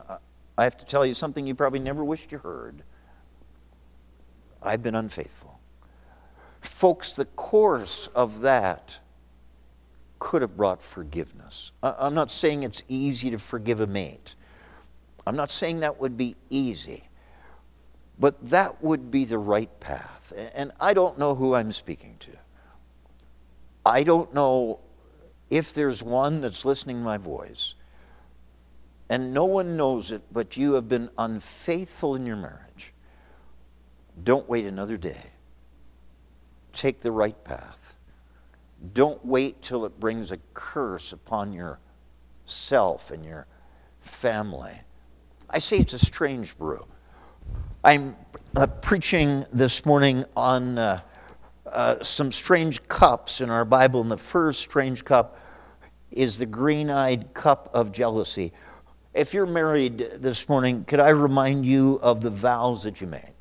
[0.57, 2.83] I have to tell you something you probably never wished you heard.
[4.63, 5.59] I've been unfaithful.
[6.61, 8.99] Folks, the course of that
[10.19, 11.73] could have brought forgiveness.
[11.83, 14.35] I'm not saying it's easy to forgive a mate.
[15.27, 17.05] I'm not saying that would be easy.
[18.19, 20.33] But that would be the right path.
[20.55, 22.31] And I don't know who I'm speaking to.
[23.87, 24.81] I don't know
[25.51, 27.75] if there's one that's listening my voice.
[29.09, 32.93] And no one knows it, but you have been unfaithful in your marriage.
[34.23, 35.23] Don't wait another day.
[36.73, 37.78] Take the right path.
[38.95, 43.47] Don't wait till it brings a curse upon yourself and your
[44.01, 44.81] family.
[45.51, 46.85] I say it's a strange brew.
[47.83, 48.17] I'm
[48.55, 51.01] uh, preaching this morning on uh,
[51.67, 55.39] uh, some strange cups in our Bible, and the first strange cup
[56.11, 58.53] is the green eyed cup of jealousy.
[59.15, 63.33] If you're married this morning, could I remind you of the vows that you made?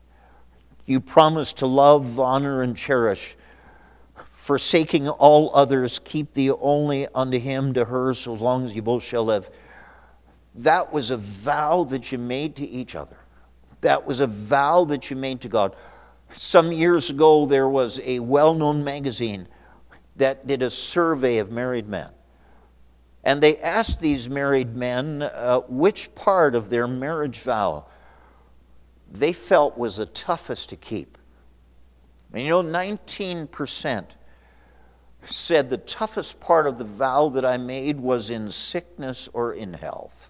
[0.86, 3.36] You promised to love, honor, and cherish,
[4.48, 9.04] forsaking all others, keep thee only unto him, to her, so long as you both
[9.04, 9.50] shall live.
[10.56, 13.18] That was a vow that you made to each other.
[13.82, 15.76] That was a vow that you made to God.
[16.32, 19.50] Some years ago, there was a well known magazine
[20.16, 22.08] that did a survey of married men.
[23.26, 27.84] And they asked these married men uh, which part of their marriage vow
[29.12, 31.18] they felt was the toughest to keep.
[32.32, 34.06] And you know, 19%
[35.30, 39.74] said the toughest part of the vow that I made was in sickness or in
[39.74, 40.30] health.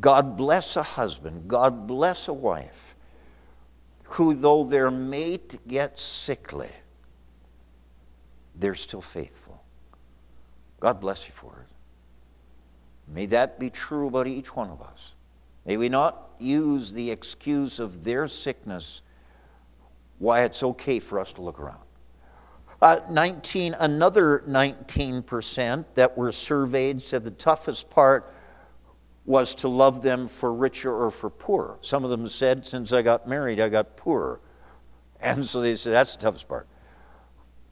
[0.00, 2.94] God bless a husband, God bless a wife,
[4.04, 6.70] who, though their mate gets sickly,
[8.56, 9.62] they're still faithful.
[10.80, 13.12] God bless you for it.
[13.12, 15.12] May that be true about each one of us.
[15.64, 19.00] May we not use the excuse of their sickness
[20.18, 21.83] why it's okay for us to look around.
[22.84, 28.30] Uh, 19, another 19% that were surveyed said the toughest part
[29.24, 31.78] was to love them for richer or for poorer.
[31.80, 34.38] Some of them said, Since I got married, I got poorer.
[35.18, 36.66] And so they said, That's the toughest part.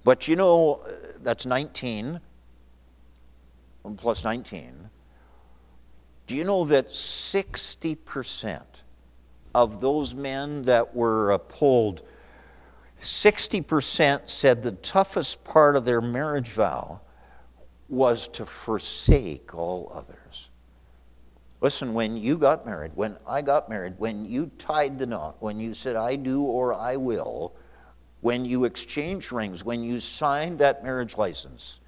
[0.02, 0.80] But you know,
[1.22, 2.18] that's 19
[3.98, 4.88] plus 19.
[6.26, 8.62] Do you know that 60%
[9.54, 12.00] of those men that were polled,
[13.02, 17.00] 60% said the toughest part of their marriage vow
[17.88, 20.48] was to forsake all others?
[21.60, 25.60] Listen, when you got married, when I got married, when you tied the knot, when
[25.60, 27.52] you said, I do or I will,
[28.20, 31.80] when you exchanged rings, when you signed that marriage license,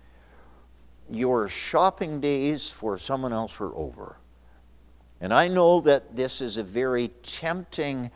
[1.10, 4.16] your shopping days for someone else were over.
[5.20, 8.10] And I know that this is a very tempting,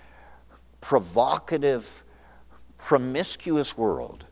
[0.80, 2.04] provocative,
[2.88, 4.24] promiscuous world.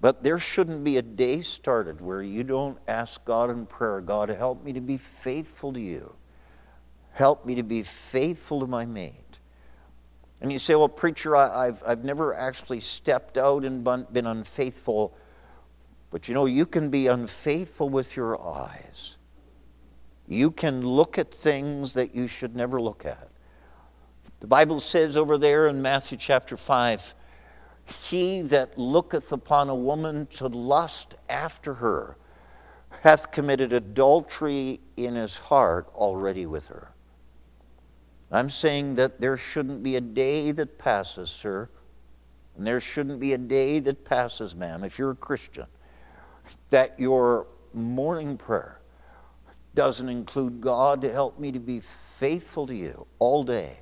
[0.00, 4.28] But there shouldn't be a day started where you don't ask God in prayer, God,
[4.28, 6.14] help me to be faithful to you.
[7.14, 9.38] Help me to be faithful to my mate.
[10.40, 13.82] And you say, well, preacher, I, have I've never actually stepped out and
[14.12, 15.12] been unfaithful.
[16.12, 19.16] But you know, you can be unfaithful with your eyes.
[20.28, 23.30] You can look at things that you should never look at.
[24.38, 27.14] The Bible says over there in Matthew chapter 5
[27.86, 32.16] he that looketh upon a woman to lust after her
[33.02, 36.90] hath committed adultery in his heart already with her.
[38.32, 41.68] I'm saying that there shouldn't be a day that passes, sir,
[42.56, 45.66] and there shouldn't be a day that passes, ma'am, if you're a Christian,
[46.70, 48.80] that your morning prayer
[49.74, 51.82] doesn't include God, to help me to be
[52.18, 53.78] faithful to you all day.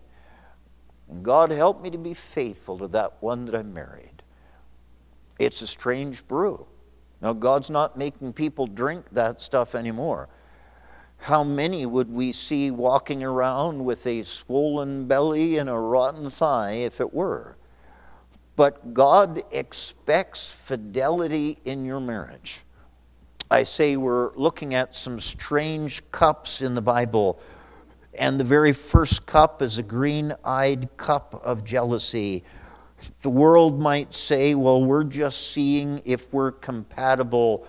[1.23, 4.23] God, help me to be faithful to that one that I married.
[5.39, 6.67] It's a strange brew.
[7.21, 10.29] Now, God's not making people drink that stuff anymore.
[11.19, 16.73] How many would we see walking around with a swollen belly and a rotten thigh
[16.73, 17.57] if it were?
[18.57, 22.61] But God expects fidelity in your marriage.
[23.51, 27.39] I say we're looking at some strange cups in the Bible,
[28.19, 32.45] and the very first cup is a green eyed cup of jealousy.
[33.23, 37.67] The world might say, well, we're just seeing if we're compatible,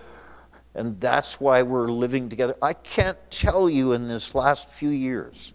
[0.74, 2.54] and that's why we're living together.
[2.62, 5.52] I can't tell you in this last few years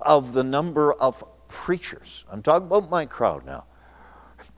[0.00, 3.64] of the number of preachers, I'm talking about my crowd now,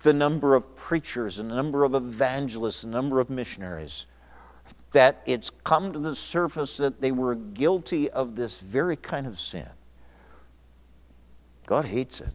[0.02, 4.06] the number of preachers and the number of evangelists, the number of missionaries,
[4.92, 9.38] that it's come to the surface that they were guilty of this very kind of
[9.38, 9.68] sin.
[11.66, 12.28] God hates it.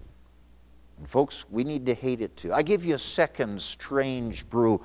[1.00, 2.54] And folks, we need to hate it too.
[2.54, 4.84] I give you a second strange brew,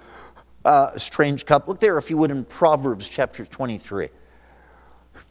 [0.64, 1.68] uh, strange cup.
[1.68, 4.08] Look there, if you would, in Proverbs chapter 23.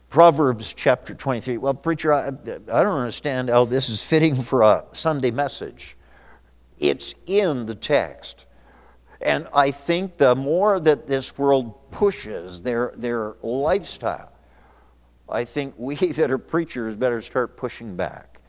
[0.08, 1.58] Proverbs chapter 23.
[1.58, 5.96] Well, preacher, I, I don't understand how this is fitting for a Sunday message.
[6.78, 8.46] It's in the text.
[9.20, 14.32] And I think the more that this world pushes their, their lifestyle,
[15.28, 18.40] I think we that are preachers better start pushing back.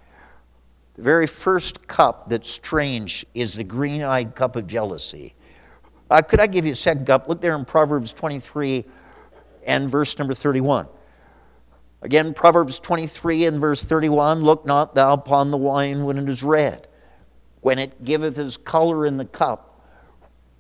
[0.96, 5.34] The very first cup that's strange is the green eyed cup of jealousy.
[6.10, 7.30] Uh, could I give you a second cup?
[7.30, 8.86] Look there in Proverbs 23
[9.66, 10.88] and verse number 31.
[12.02, 16.44] Again, Proverbs 23 and verse 31 Look not thou upon the wine when it is
[16.44, 16.88] red
[17.62, 19.69] when it giveth his color in the cup,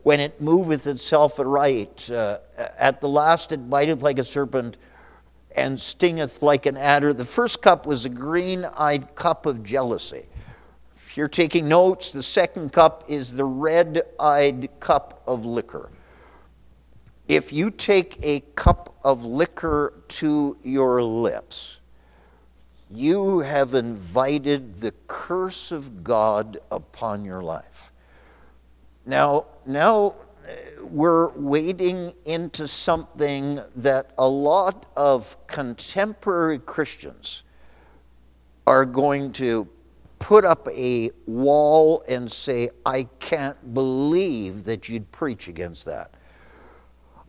[0.10, 2.10] when it moveth itself aright.
[2.10, 4.76] Uh, at the last it biteth like a serpent
[5.55, 7.14] and stingeth like an adder.
[7.14, 10.26] The first cup was a green eyed cup of jealousy.
[10.95, 15.91] If you're taking notes, the second cup is the red eyed cup of liquor.
[17.28, 21.78] If you take a cup of liquor to your lips,
[22.89, 27.89] you have invited the curse of God upon your life.
[29.06, 30.16] Now, now
[30.47, 30.52] uh,
[30.84, 37.43] we're wading into something that a lot of contemporary Christians
[38.68, 39.68] are going to
[40.20, 46.14] put up a wall and say, I can't believe that you'd preach against that.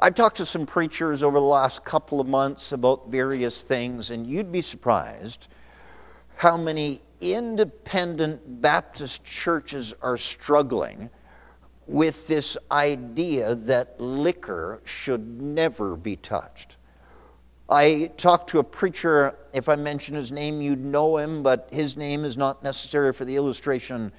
[0.01, 4.27] I've talked to some preachers over the last couple of months about various things, and
[4.27, 5.47] you'd be surprised
[6.37, 11.11] how many independent Baptist churches are struggling
[11.91, 16.77] with this idea that liquor should never be touched.
[17.69, 21.97] I talked to a preacher, if I mention his name, you'd know him, but his
[21.97, 24.13] name is not necessary for the illustration.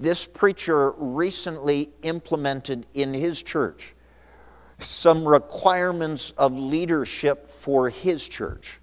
[0.00, 3.94] This preacher recently implemented in his church
[4.80, 8.80] some requirements of leadership for his church.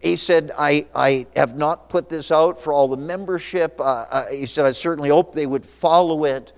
[0.00, 3.80] He said, I, I have not put this out for all the membership.
[3.82, 6.52] Uh, he said, I certainly hope they would follow it.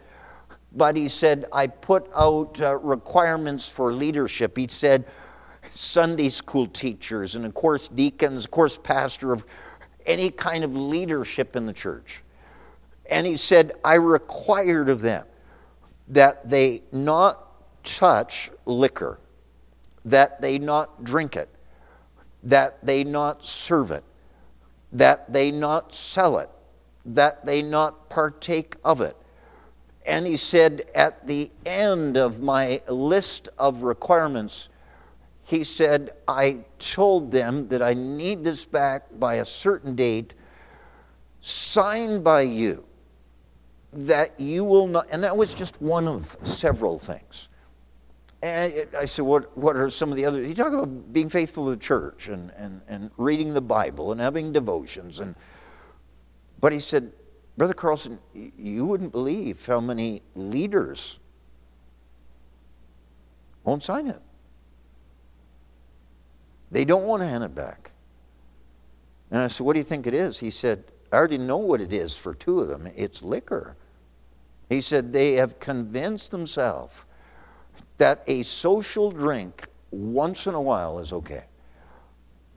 [0.72, 4.56] But he said, I put out uh, requirements for leadership.
[4.56, 5.04] He said,
[5.74, 9.44] Sunday school teachers, and of course, deacons, of course, pastor of
[10.06, 12.22] any kind of leadership in the church.
[13.06, 15.24] And he said, I required of them
[16.08, 17.46] that they not
[17.84, 19.18] touch liquor,
[20.04, 21.48] that they not drink it,
[22.44, 24.04] that they not serve it,
[24.92, 26.50] that they not sell it,
[27.04, 29.16] that they not partake of it.
[30.08, 34.70] And he said, at the end of my list of requirements,
[35.44, 40.32] he said, I told them that I need this back by a certain date,
[41.42, 42.86] signed by you,
[43.92, 47.50] that you will not, and that was just one of several things.
[48.40, 50.46] And I said, what, what are some of the others?
[50.46, 54.22] He talked about being faithful to the church and, and, and reading the Bible and
[54.22, 55.20] having devotions.
[55.20, 55.34] And,
[56.60, 57.12] but he said,
[57.58, 61.18] Brother Carlson, you wouldn't believe how many leaders
[63.64, 64.22] won't sign it.
[66.70, 67.90] They don't want to hand it back.
[69.32, 70.38] And I said, What do you think it is?
[70.38, 72.88] He said, I already know what it is for two of them.
[72.94, 73.74] It's liquor.
[74.68, 76.94] He said, They have convinced themselves
[77.96, 81.42] that a social drink once in a while is okay.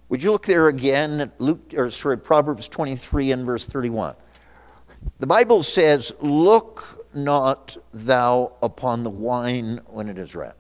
[0.10, 4.14] Would you look there again at Luke or sorry, Proverbs 23 and verse 31?
[5.20, 10.54] The Bible says, Look not thou upon the wine when it is red.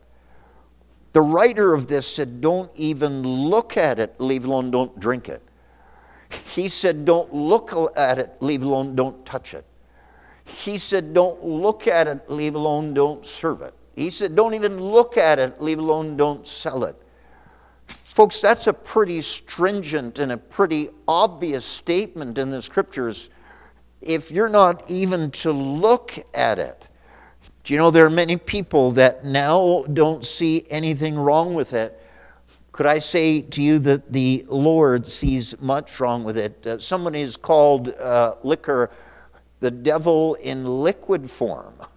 [1.13, 5.41] The writer of this said, Don't even look at it, leave alone, don't drink it.
[6.53, 9.65] He said, Don't look at it, leave alone, don't touch it.
[10.45, 13.73] He said, Don't look at it, leave alone, don't serve it.
[13.95, 16.95] He said, Don't even look at it, leave alone, don't sell it.
[17.87, 23.29] Folks, that's a pretty stringent and a pretty obvious statement in the scriptures
[24.01, 26.87] if you're not even to look at it.
[27.63, 31.99] Do you know there are many people that now don't see anything wrong with it?
[32.71, 36.65] Could I say to you that the Lord sees much wrong with it?
[36.65, 38.89] Uh, somebody has called uh, liquor
[39.59, 41.75] the devil in liquid form.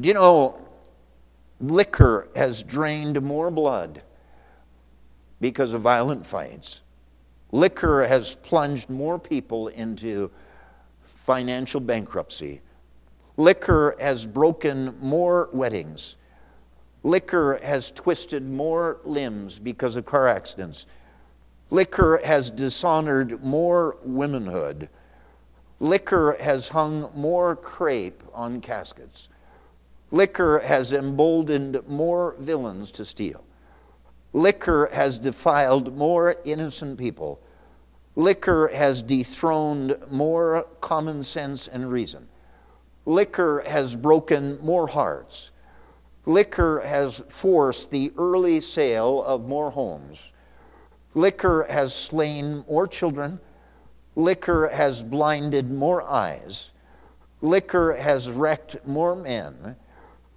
[0.00, 0.60] Do you know
[1.60, 4.02] liquor has drained more blood
[5.40, 6.82] because of violent fights?
[7.50, 10.30] Liquor has plunged more people into
[11.26, 12.60] financial bankruptcy.
[13.36, 16.16] Liquor has broken more weddings.
[17.02, 20.86] Liquor has twisted more limbs because of car accidents.
[21.70, 24.88] Liquor has dishonored more womanhood.
[25.80, 29.28] Liquor has hung more crepe on caskets.
[30.12, 33.42] Liquor has emboldened more villains to steal.
[34.32, 37.40] Liquor has defiled more innocent people.
[38.18, 42.26] Liquor has dethroned more common sense and reason.
[43.04, 45.50] Liquor has broken more hearts.
[46.24, 50.32] Liquor has forced the early sale of more homes.
[51.14, 53.38] Liquor has slain more children.
[54.16, 56.70] Liquor has blinded more eyes.
[57.42, 59.76] Liquor has wrecked more men.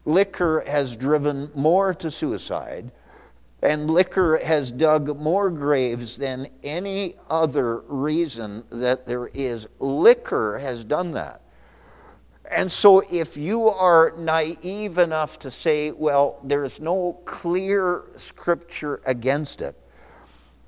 [0.03, 2.91] Liquor has driven more to suicide.
[3.62, 9.68] And liquor has dug more graves than any other reason that there is.
[9.80, 11.41] Liquor has done that.
[12.49, 19.62] And so, if you are naive enough to say, well, there's no clear scripture against
[19.62, 19.76] it,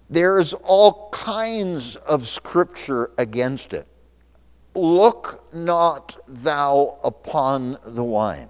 [0.07, 3.87] there's all kinds of scripture against it.
[4.75, 8.49] Look not thou upon the wine.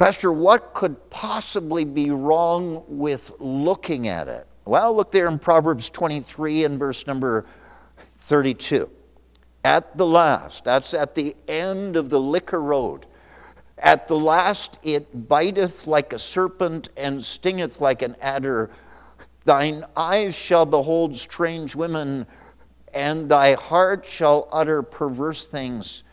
[0.00, 4.46] Pastor, what could possibly be wrong with looking at it?
[4.64, 7.44] Well, look there in Proverbs 23 and verse number
[8.20, 8.88] 32.
[9.62, 13.04] At the last, that's at the end of the liquor road.
[13.76, 18.70] At the last, it biteth like a serpent and stingeth like an adder.
[19.44, 22.26] Thine eyes shall behold strange women,
[22.94, 26.04] and thy heart shall utter perverse things.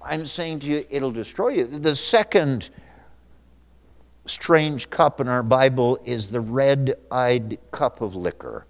[0.00, 1.66] I'm saying to you, it'll destroy you.
[1.66, 2.70] The second
[4.28, 8.66] strange cup in our Bible is the red eyed cup of liquor.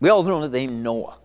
[0.00, 1.18] We all know the name Noah.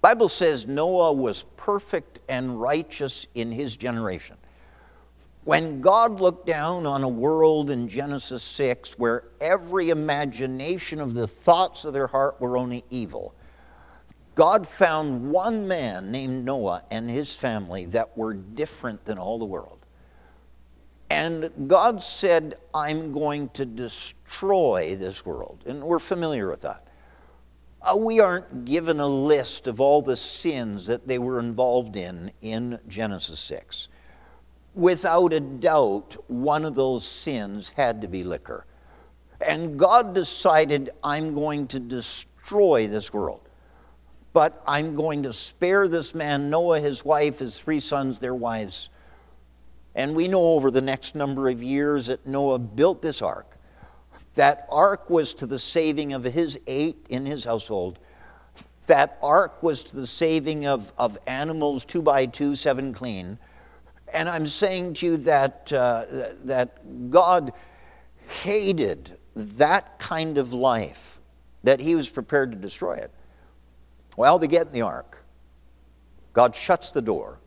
[0.00, 4.36] Bible says Noah was perfect and righteous in his generation.
[5.44, 11.28] When God looked down on a world in Genesis 6 where every imagination of the
[11.28, 13.35] thoughts of their heart were only evil,
[14.36, 19.46] God found one man named Noah and his family that were different than all the
[19.46, 19.78] world.
[21.08, 25.64] And God said, I'm going to destroy this world.
[25.64, 26.86] And we're familiar with that.
[27.80, 32.30] Uh, we aren't given a list of all the sins that they were involved in
[32.42, 33.88] in Genesis 6.
[34.74, 38.66] Without a doubt, one of those sins had to be liquor.
[39.40, 43.45] And God decided, I'm going to destroy this world
[44.36, 48.90] but I'm going to spare this man, Noah, his wife, his three sons, their wives.
[49.94, 53.56] And we know over the next number of years that Noah built this ark.
[54.34, 57.98] That ark was to the saving of his eight in his household.
[58.88, 63.38] That ark was to the saving of, of animals, two by two, seven clean.
[64.12, 66.04] And I'm saying to you that, uh,
[66.44, 67.54] that God
[68.42, 71.20] hated that kind of life,
[71.62, 73.10] that he was prepared to destroy it.
[74.16, 75.22] Well, they get in the ark.
[76.32, 77.38] God shuts the door.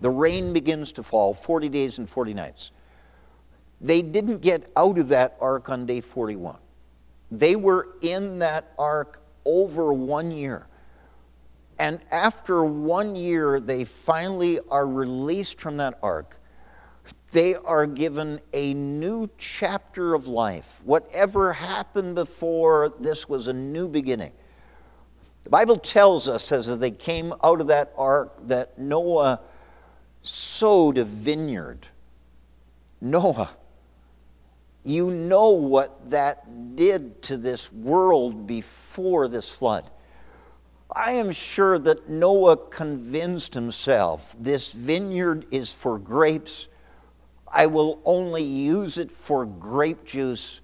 [0.00, 2.70] The rain begins to fall 40 days and 40 nights.
[3.80, 6.56] They didn't get out of that ark on day 41.
[7.30, 10.66] They were in that ark over one year.
[11.78, 16.36] And after one year, they finally are released from that ark.
[17.32, 20.80] They are given a new chapter of life.
[20.84, 24.32] Whatever happened before, this was a new beginning.
[25.44, 29.40] The Bible tells us as they came out of that ark that Noah
[30.22, 31.86] sowed a vineyard.
[33.00, 33.50] Noah,
[34.84, 39.88] you know what that did to this world before this flood.
[40.94, 46.68] I am sure that Noah convinced himself this vineyard is for grapes.
[47.46, 50.60] I will only use it for grape juice.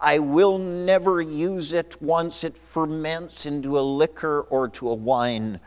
[0.00, 5.60] I will never use it once it ferments into a liquor or to a wine.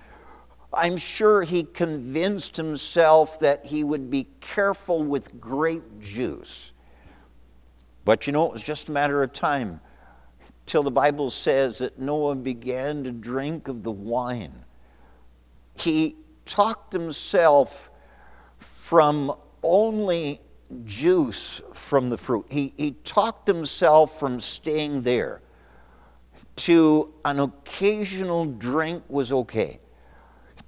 [0.73, 6.71] I'm sure he convinced himself that he would be careful with grape juice.
[8.05, 9.79] But you know, it was just a matter of time
[10.65, 14.63] till the Bible says that Noah began to drink of the wine.
[15.75, 16.15] He
[16.45, 17.91] talked himself
[18.57, 20.41] from only
[20.85, 22.45] juice from the fruit.
[22.49, 25.41] He, he talked himself from staying there
[26.55, 29.79] to an occasional drink was okay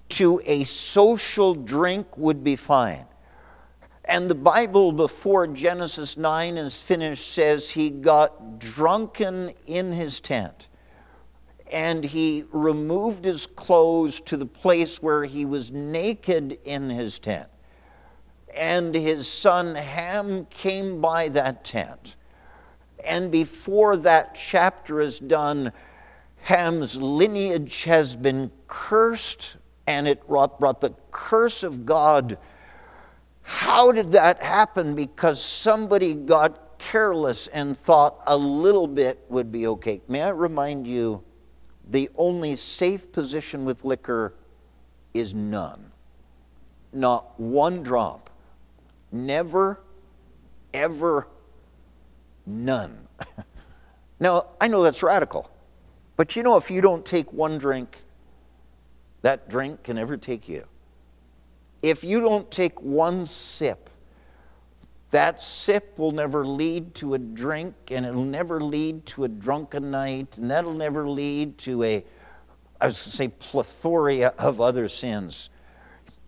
[0.09, 3.05] to a social drink would be fine.
[4.05, 10.67] And the Bible, before Genesis 9 is finished, says he got drunken in his tent.
[11.71, 17.49] And he removed his clothes to the place where he was naked in his tent.
[18.55, 22.15] And his son Ham came by that tent.
[23.03, 25.71] And before that chapter is done,
[26.41, 32.37] Ham's lineage has been cursed and it brought, brought the curse of God.
[33.43, 34.95] How did that happen?
[34.95, 40.01] Because somebody got careless and thought a little bit would be okay.
[40.07, 41.23] May I remind you,
[41.87, 44.33] the only safe position with liquor
[45.13, 45.91] is none.
[46.91, 48.29] Not one drop.
[49.15, 49.79] Never,
[50.73, 51.25] ever,
[52.45, 53.07] none.
[54.19, 55.49] now, I know that's radical,
[56.17, 57.97] but you know, if you don't take one drink,
[59.21, 60.65] that drink can never take you.
[61.81, 63.89] If you don't take one sip,
[65.11, 69.91] that sip will never lead to a drink, and it'll never lead to a drunken
[69.91, 72.03] night, and that'll never lead to a,
[72.81, 75.49] I was to say, plethora of other sins.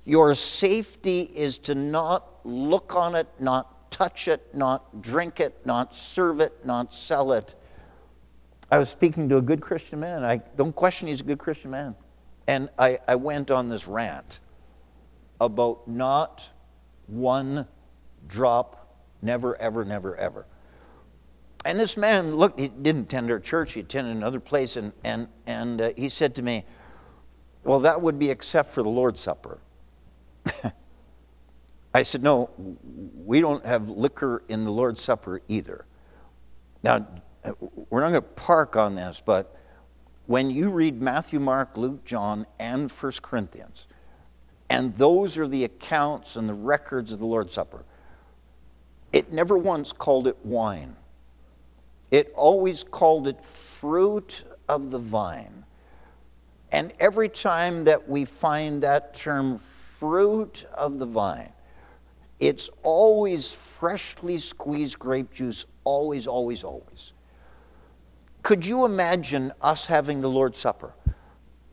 [0.05, 5.93] Your safety is to not look on it, not touch it, not drink it, not
[5.93, 7.55] serve it, not sell it.
[8.71, 10.23] I was speaking to a good Christian man.
[10.23, 11.95] I don't question he's a good Christian man.
[12.47, 14.39] And I, I went on this rant
[15.39, 16.49] about not
[17.07, 17.67] one
[18.27, 20.45] drop, never, ever, never, ever.
[21.65, 25.27] And this man, look, he didn't attend our church, he attended another place, and, and,
[25.45, 26.65] and uh, he said to me,
[27.63, 29.59] Well, that would be except for the Lord's Supper.
[31.93, 32.49] I said, No,
[33.25, 35.85] we don't have liquor in the Lord's Supper either.
[36.83, 37.07] Now,
[37.89, 39.55] we're not going to park on this, but
[40.25, 43.87] when you read Matthew, Mark, Luke, John, and 1 Corinthians,
[44.69, 47.83] and those are the accounts and the records of the Lord's Supper,
[49.13, 50.95] it never once called it wine.
[52.11, 55.63] It always called it fruit of the vine.
[56.71, 61.51] And every time that we find that term fruit of the vine,
[62.39, 67.13] it's always freshly squeezed grape juice, always, always, always.
[68.43, 70.93] Could you imagine us having the Lord's Supper?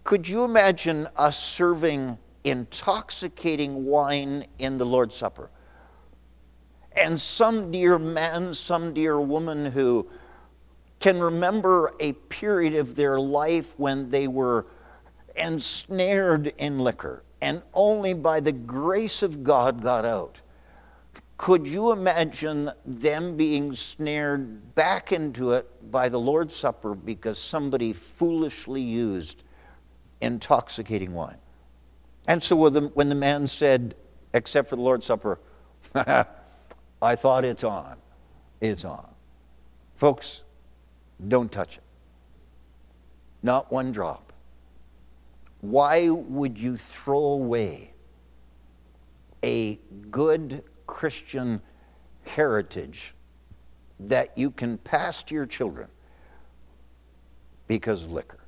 [0.04, 5.50] Could you imagine us serving intoxicating wine in the Lord's Supper?
[6.92, 10.08] And some dear man, some dear woman who
[11.00, 14.66] can remember a period of their life when they were
[15.36, 20.40] ensnared in liquor and only by the grace of God got out.
[21.36, 27.92] Could you imagine them being snared back into it by the Lord's Supper because somebody
[27.92, 29.42] foolishly used
[30.20, 31.38] intoxicating wine?
[32.26, 33.96] And so when the man said,
[34.32, 35.38] except for the Lord's Supper,
[35.94, 37.96] I thought it's on.
[38.60, 39.06] It's on.
[39.96, 40.42] Folks,
[41.28, 41.82] don't touch it.
[43.42, 44.32] Not one drop.
[45.60, 47.90] Why would you throw away
[49.42, 49.78] a
[50.10, 51.60] good Christian
[52.24, 53.14] heritage
[54.00, 55.88] that you can pass to your children
[57.66, 58.40] because of liquor.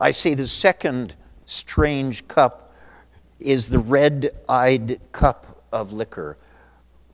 [0.00, 1.14] I say the second
[1.46, 2.74] strange cup
[3.38, 6.36] is the red eyed cup of liquor.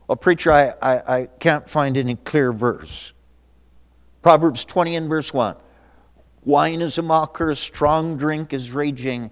[0.07, 3.13] Well, preacher, I, I, I, can't find any clear verse.
[4.23, 5.57] Proverbs 20 and verse 1
[6.45, 9.31] Wine is a mocker, strong drink is raging,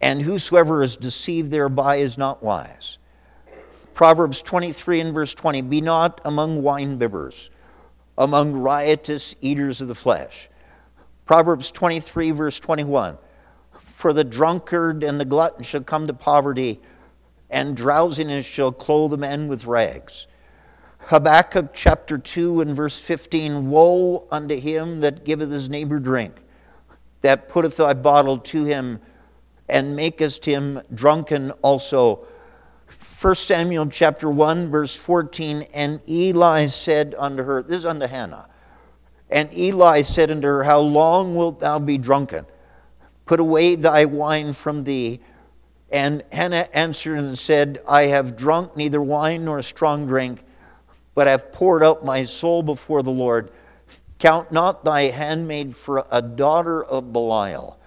[0.00, 2.98] and whosoever is deceived thereby is not wise.
[3.94, 7.48] Proverbs 23 and verse 20 Be not among winebibbers,
[8.18, 10.48] among riotous eaters of the flesh.
[11.26, 13.16] Proverbs 23, verse 21
[13.84, 16.80] For the drunkard and the glutton shall come to poverty,
[17.50, 20.26] and drowsiness shall clothe the men with rags.
[20.98, 26.34] Habakkuk chapter 2 and verse 15 Woe unto him that giveth his neighbor drink,
[27.20, 28.98] that putteth thy bottle to him,
[29.68, 32.26] and makest him drunken also
[33.24, 38.50] 1 Samuel chapter 1, verse 14, and Eli said unto her, this is unto Hannah,
[39.30, 42.44] and Eli said unto her, How long wilt thou be drunken?
[43.24, 45.20] Put away thy wine from thee.
[45.90, 50.44] And Hannah answered and said, I have drunk neither wine nor strong drink,
[51.14, 53.50] but have poured out my soul before the Lord.
[54.18, 57.78] Count not thy handmaid for a daughter of Belial.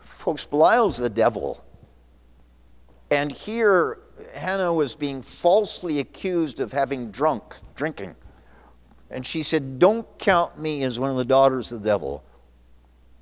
[0.00, 1.64] Folks, Belial's the devil.
[3.08, 3.98] And here,
[4.34, 8.14] Hannah was being falsely accused of having drunk, drinking.
[9.10, 12.22] And she said, Don't count me as one of the daughters of the devil.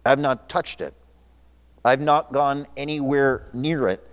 [0.04, 0.94] I've not touched it,
[1.84, 4.04] I've not gone anywhere near it.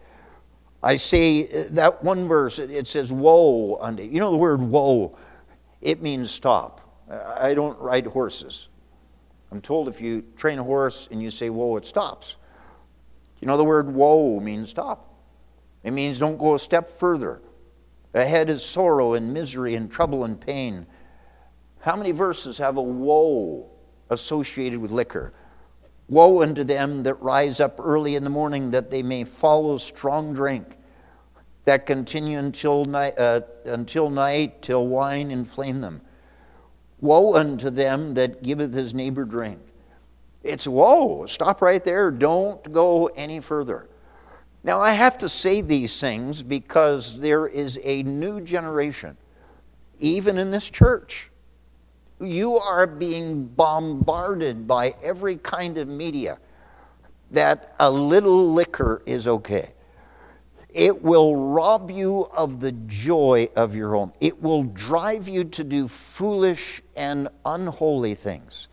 [0.83, 4.19] I say uh, that one verse, it says, Woe unto you.
[4.19, 5.17] know the word woe,
[5.81, 6.81] it means stop.
[7.09, 8.69] I don't ride horses.
[9.51, 12.35] I'm told if you train a horse and you say whoa, it stops.
[13.39, 15.14] You know the word woe means stop.
[15.85, 17.41] It means don't go a step further.
[18.15, 20.87] Ahead is sorrow and misery and trouble and pain.
[21.79, 23.69] How many verses have a woe
[24.09, 25.31] associated with liquor?
[26.09, 30.33] Woe unto them that rise up early in the morning that they may follow strong
[30.33, 30.65] drink,
[31.65, 36.01] that continue until night, uh, until night, till wine inflame them.
[36.99, 39.59] Woe unto them that giveth his neighbor drink.
[40.41, 41.27] It's woe.
[41.27, 42.09] Stop right there.
[42.09, 43.87] Don't go any further.
[44.65, 49.15] Now, I have to say these things because there is a new generation,
[49.99, 51.29] even in this church,
[52.19, 56.39] you are being bombarded by every kind of media
[57.29, 59.69] that a little liquor is okay.
[60.73, 64.13] It will rob you of the joy of your home.
[64.19, 68.67] It will drive you to do foolish and unholy things.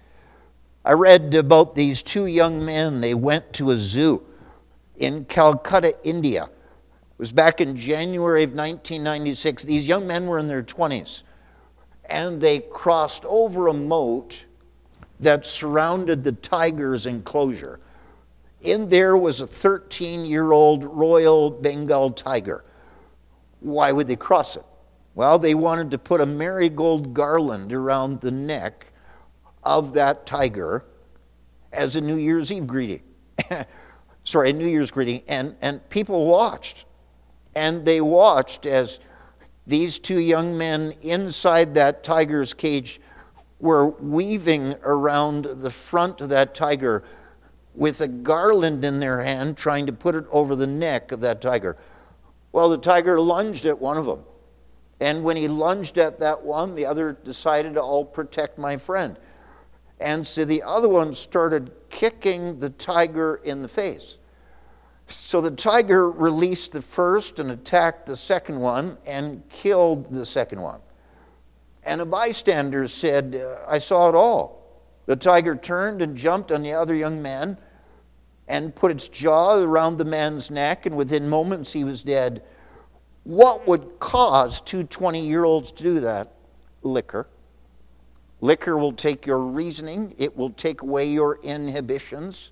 [0.87, 3.03] I read about these two young men.
[3.03, 4.27] They went to a zoo
[4.97, 6.45] in Calcutta, India.
[6.45, 9.63] It was back in January of 1996.
[9.65, 11.23] These young men were in their 20s
[12.13, 14.45] and they crossed over a moat
[15.21, 17.81] that surrounded the tiger's enclosure.
[18.61, 22.65] In there was a 13 year old Royal Bengal tiger.
[23.61, 24.65] Why would they cross it?
[25.15, 28.87] Well, they wanted to put a marigold garland around the neck
[29.63, 30.85] of that tiger
[31.73, 33.03] as a New Year's Eve greeting.
[34.25, 35.23] Sorry, a New Year's greeting.
[35.29, 36.85] And, and people watched.
[37.55, 39.01] And they watched as
[39.67, 43.01] these two young men inside that tiger's cage
[43.61, 47.05] were weaving around the front of that tiger
[47.75, 51.41] with a garland in their hand, trying to put it over the neck of that
[51.41, 51.77] tiger.
[52.51, 54.25] Well, the tiger lunged at one of them.
[55.01, 59.17] And when he lunged at that one, the other decided, I'll protect my friend.
[60.01, 64.19] And so the other one started kicking the tiger in the face.
[65.07, 70.61] So the tiger released the first and attacked the second one and killed the second
[70.61, 70.81] one.
[71.85, 74.63] And a bystander said, I saw it all.
[75.07, 77.59] The tiger turned and jumped on the other young man
[78.49, 82.43] and put its jaw around the man's neck, and within moments he was dead.
[83.25, 86.33] What would cause two 20 year olds to do that?
[86.83, 87.29] Liquor.
[88.43, 92.51] Liquor will take your reasoning, it will take away your inhibitions.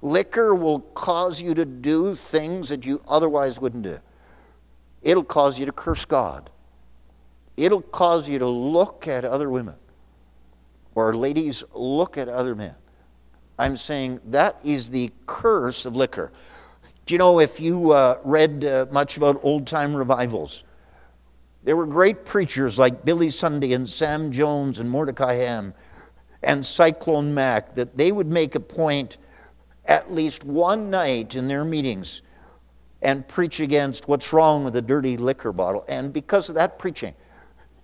[0.00, 3.98] Liquor will cause you to do things that you otherwise wouldn't do.
[5.02, 6.50] It'll cause you to curse God.
[7.56, 9.74] It'll cause you to look at other women.
[10.94, 12.76] Or ladies, look at other men.
[13.58, 16.30] I'm saying that is the curse of liquor.
[17.06, 20.62] Do you know if you uh, read uh, much about old time revivals?
[21.68, 25.74] There were great preachers like Billy Sunday and Sam Jones and Mordecai Ham
[26.42, 29.18] and Cyclone Mack that they would make a point
[29.84, 32.22] at least one night in their meetings
[33.02, 35.84] and preach against what's wrong with a dirty liquor bottle.
[35.88, 37.12] And because of that preaching,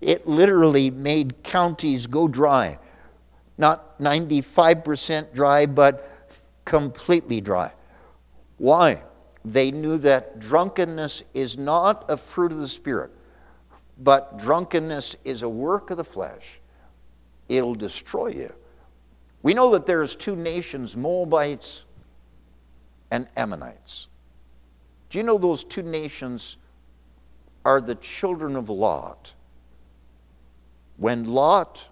[0.00, 2.78] it literally made counties go dry.
[3.58, 6.30] Not 95% dry, but
[6.64, 7.70] completely dry.
[8.56, 9.02] Why?
[9.44, 13.10] They knew that drunkenness is not a fruit of the Spirit,
[13.98, 16.60] but drunkenness is a work of the flesh.
[17.48, 18.52] It'll destroy you.
[19.42, 21.84] We know that there's two nations, Moabites
[23.10, 24.08] and Ammonites.
[25.10, 26.56] Do you know those two nations
[27.64, 29.32] are the children of Lot?
[30.96, 31.84] When Lot,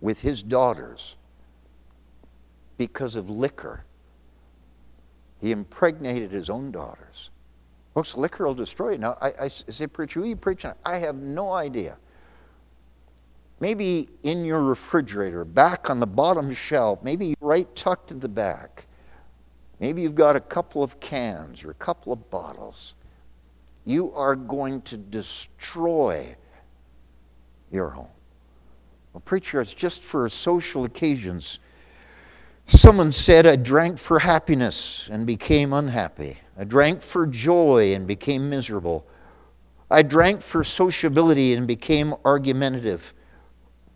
[0.00, 1.14] with his daughters,
[2.78, 3.84] because of liquor,
[5.40, 7.30] he impregnated his own daughters.
[7.94, 8.98] Folks, liquor will destroy you.
[8.98, 10.72] Now, I, I say, preacher, who are you preaching?
[10.84, 11.96] I have no idea.
[13.60, 18.86] Maybe in your refrigerator, back on the bottom shelf, maybe right tucked in the back,
[19.80, 22.94] Maybe you've got a couple of cans or a couple of bottles.
[23.84, 26.34] you are going to destroy
[27.70, 28.08] your home.
[29.12, 31.58] Well, preacher, it's just for social occasions.
[32.66, 36.38] Someone said, I drank for happiness and became unhappy.
[36.58, 39.06] I drank for joy and became miserable.
[39.90, 43.12] I drank for sociability and became argumentative.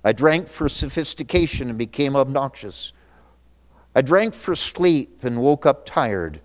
[0.04, 2.92] I drank for sophistication and became obnoxious.
[3.94, 6.40] I drank for sleep and woke up tired.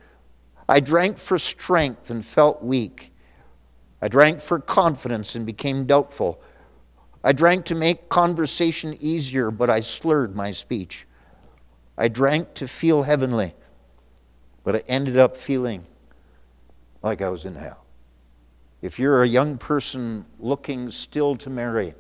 [0.70, 3.14] I drank for strength and felt weak.
[4.02, 6.42] I drank for confidence and became doubtful.
[7.24, 11.06] I drank to make conversation easier, but I slurred my speech.
[11.98, 13.54] I drank to feel heavenly,
[14.64, 15.86] but I ended up feeling
[17.02, 17.86] like I was in hell.
[18.82, 21.94] If you're a young person looking still to marry,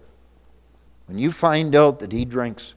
[1.07, 2.75] when you find out that he drinks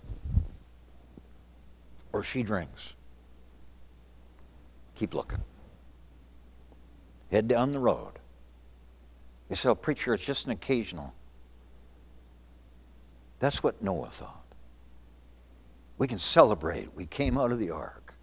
[2.12, 2.92] or she drinks,
[4.94, 5.40] keep looking.
[7.30, 8.12] Head down the road.
[9.50, 11.12] You say, oh, preacher, it's just an occasional.
[13.38, 14.45] That's what Noah thought.
[15.98, 16.94] We can celebrate.
[16.94, 18.14] We came out of the ark.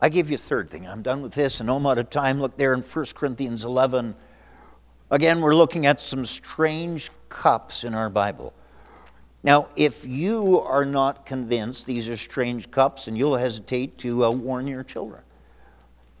[0.00, 0.86] I give you a third thing.
[0.86, 2.40] I'm done with this, and I'm out of time.
[2.40, 4.14] Look there in 1 Corinthians 11.
[5.10, 8.52] Again, we're looking at some strange cups in our Bible.
[9.42, 14.30] Now, if you are not convinced these are strange cups, and you'll hesitate to uh,
[14.30, 15.22] warn your children.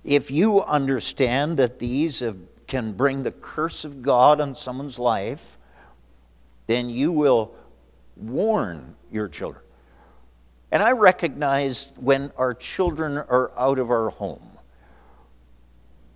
[0.04, 2.34] If you understand that these uh,
[2.66, 5.58] can bring the curse of God on someone's life,
[6.66, 7.54] then you will
[8.16, 9.62] warn your children.
[10.70, 14.42] And I recognize when our children are out of our home,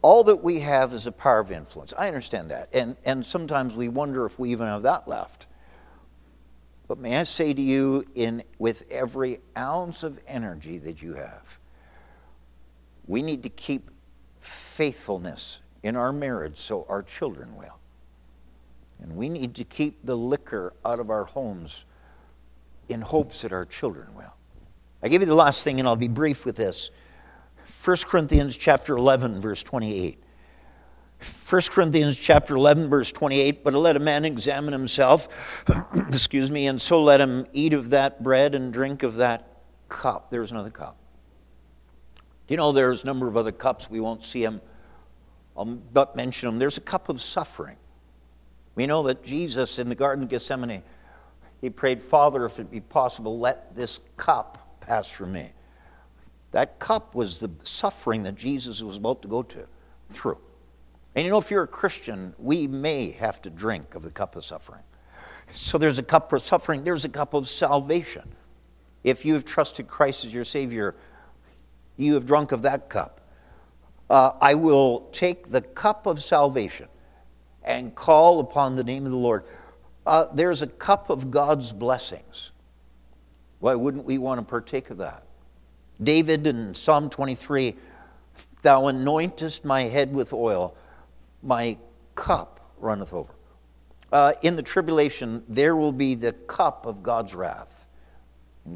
[0.03, 1.95] all that we have is a power of influence.
[1.97, 2.69] I understand that.
[2.73, 5.47] And, and sometimes we wonder if we even have that left.
[6.89, 11.59] But may I say to you, in, with every ounce of energy that you have,
[13.07, 13.91] we need to keep
[14.41, 17.79] faithfulness in our marriage so our children will.
[19.01, 21.85] And we need to keep the liquor out of our homes
[22.89, 24.35] in hopes that our children will.
[25.03, 26.91] I give you the last thing, and I'll be brief with this.
[27.85, 30.23] 1 Corinthians chapter 11, verse 28.
[31.49, 35.29] 1 Corinthians chapter 11, verse 28, but let a man examine himself,
[36.09, 39.49] excuse me, and so let him eat of that bread and drink of that
[39.89, 40.31] cup.
[40.31, 40.97] There's another cup.
[42.47, 43.91] Do you know there's a number of other cups?
[43.91, 44.61] We won't see them.
[45.57, 46.59] I'll but mention them.
[46.59, 47.77] There's a cup of suffering.
[48.75, 50.83] We know that Jesus in the Garden of Gethsemane,
[51.61, 55.51] he prayed, Father, if it be possible, let this cup pass from me.
[56.53, 59.67] That cup was the suffering that Jesus was about to go to,
[60.11, 60.39] through.
[61.15, 64.37] And you know, if you're a Christian, we may have to drink of the cup
[64.37, 64.83] of suffering.
[65.53, 68.29] So there's a cup of suffering, there's a cup of salvation.
[69.05, 70.95] If you have trusted Christ as your Savior,
[71.97, 73.21] you have drunk of that cup.
[74.09, 76.89] Uh, I will take the cup of salvation
[77.65, 79.45] and call upon the name of the Lord.
[80.07, 82.51] Uh, there's a cup of God's blessings.
[83.63, 85.23] Why wouldn't we want to partake of that?
[86.03, 87.77] David in Psalm 23
[88.63, 90.77] Thou anointest my head with oil,
[91.45, 91.77] my
[92.17, 93.33] cup runneth over.
[94.11, 97.87] Uh, in the tribulation, there will be the cup of God's wrath.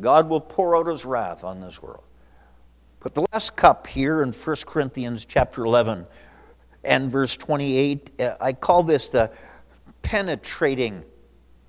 [0.00, 2.04] God will pour out his wrath on this world.
[3.00, 6.06] But the last cup here in 1 Corinthians chapter 11
[6.84, 9.32] and verse 28, uh, I call this the
[10.02, 11.02] penetrating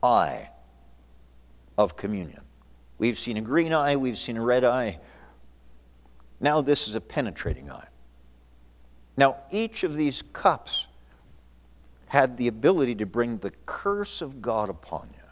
[0.03, 0.49] eye
[1.79, 2.41] of communion.
[2.97, 4.99] We've seen a green eye, we've seen a red eye.
[6.39, 7.87] Now, this is a penetrating eye.
[9.17, 10.87] Now, each of these cups
[12.07, 15.23] had the ability to bring the curse of God upon you.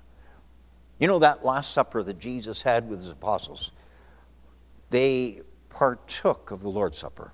[0.99, 3.71] You know that Last Supper that Jesus had with his apostles?
[4.89, 7.33] They partook of the Lord's Supper.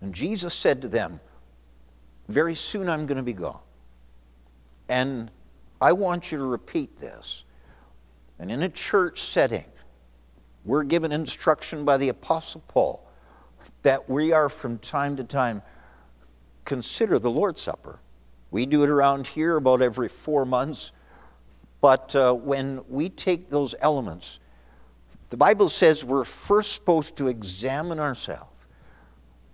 [0.00, 1.20] And Jesus said to them,
[2.28, 3.60] Very soon I'm going to be gone.
[4.88, 5.30] And
[5.80, 7.44] I want you to repeat this.
[8.40, 9.66] And in a church setting,
[10.64, 13.06] we're given instruction by the Apostle Paul
[13.82, 15.62] that we are from time to time
[16.64, 17.98] consider the Lord's Supper.
[18.50, 20.92] We do it around here about every four months.
[21.82, 24.38] But uh, when we take those elements,
[25.28, 28.50] the Bible says we're first supposed to examine ourselves.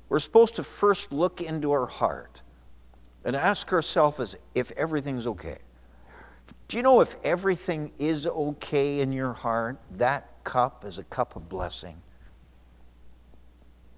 [0.08, 2.40] We're supposed to first look into our heart
[3.24, 5.58] and ask ourselves if everything's okay.
[6.68, 11.36] Do you know if everything is okay in your heart, that cup is a cup
[11.36, 11.96] of blessing?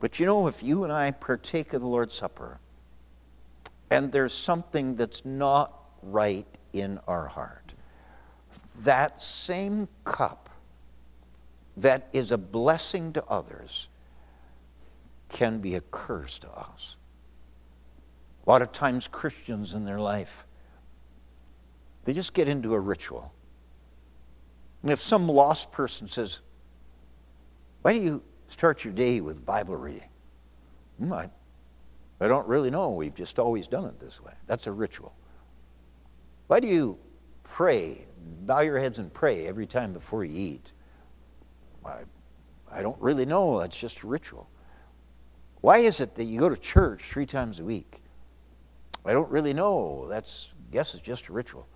[0.01, 2.59] But you know, if you and I partake of the Lord's Supper
[3.91, 7.73] and there's something that's not right in our heart,
[8.81, 10.51] that same cup
[11.79, 13.89] that is a blessing to others
[15.31, 16.97] can be a curse to us.
[18.47, 20.45] A lot of times, Christians in their life,
[22.09, 23.31] they just get into a ritual.
[24.83, 26.41] And if some lost person says,
[27.83, 30.09] Why do you start your day with Bible reading?
[30.99, 31.29] Hmm, I,
[32.19, 32.93] I don't really know.
[32.93, 34.33] We've just always done it this way.
[34.47, 35.13] That's a ritual.
[36.47, 36.97] Why do you
[37.45, 38.07] pray,
[38.41, 40.73] bow your heads and pray every time before you eat?
[41.85, 41.99] I,
[42.73, 43.61] I don't really know.
[43.61, 44.49] That's just a ritual.
[45.61, 48.01] Why is it that you go to church three times a week?
[49.05, 50.07] I don't really know.
[50.09, 51.67] That's guess it's just a ritual.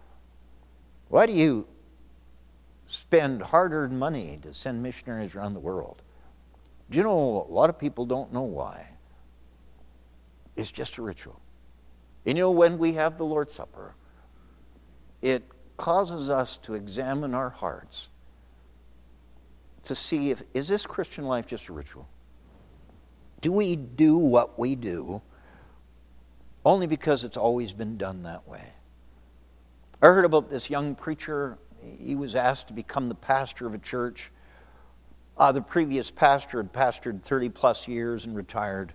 [1.13, 1.67] Why do you
[2.87, 6.01] spend hard-earned money to send missionaries around the world?
[6.91, 8.87] Do you know a lot of people don't know why?
[10.57, 11.39] It's just a ritual.
[12.25, 13.93] And you know when we have the Lord's Supper,
[15.21, 15.43] it
[15.77, 18.09] causes us to examine our hearts
[19.85, 22.09] to see if is this Christian life just a ritual?
[23.43, 25.21] Do we do what we do
[26.65, 28.65] only because it's always been done that way?
[30.03, 31.57] I heard about this young preacher.
[32.01, 34.33] He was asked to become the pastor of a church.
[35.39, 38.93] Uh, the previous pastor had pastored 30 plus years and retired.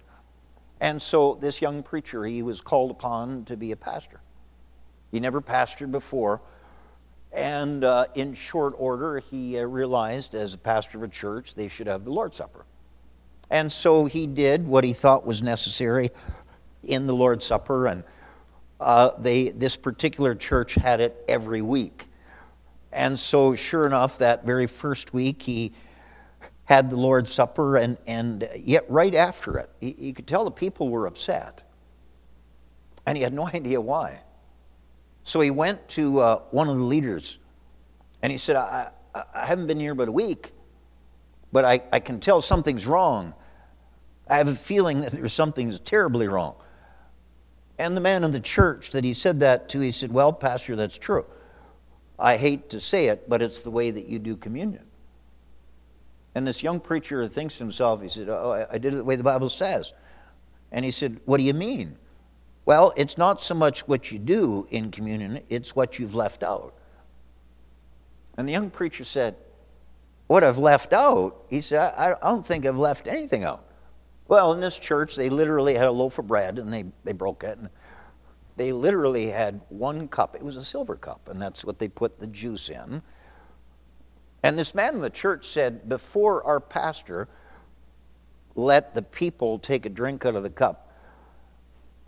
[0.81, 4.19] And so this young preacher, he was called upon to be a pastor.
[5.09, 6.41] He never pastored before.
[7.31, 11.69] And uh, in short order, he uh, realized as a pastor of a church, they
[11.69, 12.65] should have the Lord's Supper.
[13.49, 16.09] And so he did what he thought was necessary
[16.83, 18.03] in the Lord's Supper, and
[18.79, 22.07] uh, they, this particular church had it every week.
[22.91, 25.73] And so, sure enough, that very first week, he
[26.65, 30.51] had the Lord's Supper, and, and yet right after it, he, he could tell the
[30.51, 31.63] people were upset.
[33.05, 34.19] And he had no idea why.
[35.23, 37.39] So he went to uh, one of the leaders,
[38.21, 40.51] and he said, I, I haven't been here but a week,
[41.51, 43.33] but I, I can tell something's wrong.
[44.29, 46.55] I have a feeling that there's something terribly wrong.
[47.79, 50.75] And the man in the church that he said that to, he said, Well, Pastor,
[50.75, 51.25] that's true.
[52.19, 54.83] I hate to say it, but it's the way that you do communion.
[56.33, 59.15] And this young preacher thinks to himself, he said, Oh, I did it the way
[59.15, 59.93] the Bible says.
[60.71, 61.95] And he said, What do you mean?
[62.65, 66.73] Well, it's not so much what you do in communion, it's what you've left out.
[68.37, 69.35] And the young preacher said,
[70.27, 71.45] What I've left out?
[71.49, 73.63] He said, I, don't think I've left anything out.
[74.27, 77.43] Well, in this church, they literally had a loaf of bread and they, they broke
[77.43, 77.57] it.
[77.57, 77.69] And
[78.57, 80.35] they literally had one cup.
[80.35, 83.01] It was a silver cup, and that's what they put the juice in.
[84.43, 87.27] And this man in the church said, Before our pastor
[88.55, 90.91] let the people take a drink out of the cup,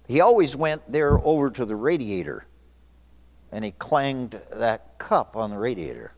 [0.08, 2.48] he always went there over to the radiator
[3.52, 6.14] and he clanged that cup on the radiator.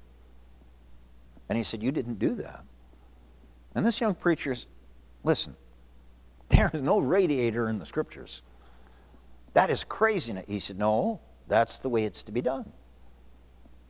[1.50, 2.64] And he said, You didn't do that.
[3.76, 4.68] And this young preacher, said,
[5.24, 5.56] listen,
[6.52, 8.42] there is no radiator in the scriptures.
[9.54, 10.46] That is craziness.
[10.48, 12.72] He said, No, that's the way it's to be done.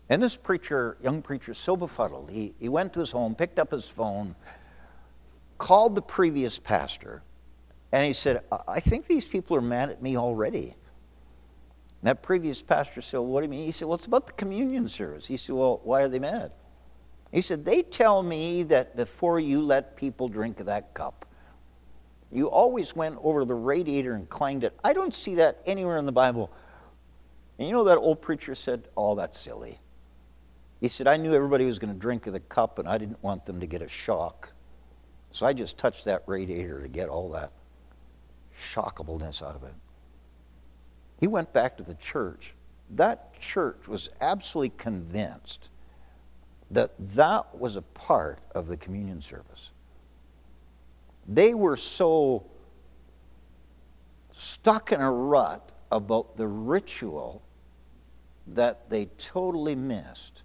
[0.10, 3.72] And this preacher, young preacher, so befuddled, he, he went to his home, picked up
[3.72, 4.36] his phone,
[5.58, 7.22] called the previous pastor,
[7.92, 10.76] and he said, I think these people are mad at me already.
[12.02, 13.66] And that previous pastor said, well, What do you mean?
[13.66, 15.28] He said, Well, it's about the communion service.
[15.28, 16.52] He said, Well, why are they mad?
[17.32, 21.26] He said, They tell me that before you let people drink that cup,
[22.32, 24.78] you always went over the radiator and clanged it.
[24.84, 26.52] I don't see that anywhere in the Bible.
[27.60, 29.80] And you know that old preacher said, Oh, that's silly.
[30.80, 33.22] He said, I knew everybody was going to drink of the cup, and I didn't
[33.22, 34.52] want them to get a shock.
[35.32, 37.52] So I just touched that radiator to get all that
[38.74, 39.74] shockableness out of it.
[41.20, 42.54] He went back to the church.
[42.90, 45.70] That church was absolutely convinced
[46.72, 49.70] that that was a part of the communion service.
[51.34, 52.44] They were so
[54.36, 57.42] stuck in a rut about the ritual
[58.48, 60.42] that they totally missed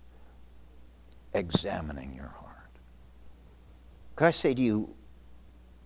[1.35, 2.71] examining your heart.
[4.15, 4.95] Could I say to you,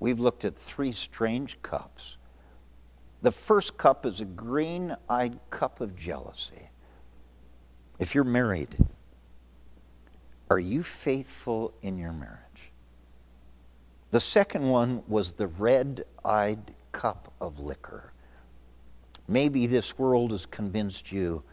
[0.00, 2.18] we've looked at three strange cups.
[3.22, 6.68] The first cup is a green eyed cup of jealousy.
[7.98, 8.76] If you're married,
[10.50, 12.49] are you faithful in your marriage?
[14.10, 18.12] The second one was the red eyed cup of liquor.
[19.28, 21.44] Maybe this world has convinced you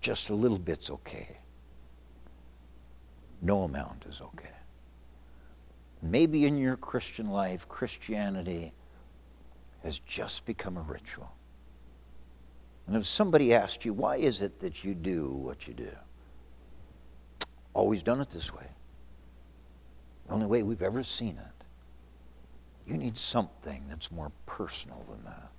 [0.00, 1.38] just a little bit's okay.
[3.42, 4.50] No amount is okay.
[6.02, 8.72] Maybe in your Christian life, Christianity
[9.82, 11.32] has just become a ritual.
[12.86, 15.90] And if somebody asked you, why is it that you do what you do?
[17.74, 18.66] Always done it this way.
[20.26, 21.55] The only way we've ever seen it.
[22.86, 25.50] You need something that's more personal than that.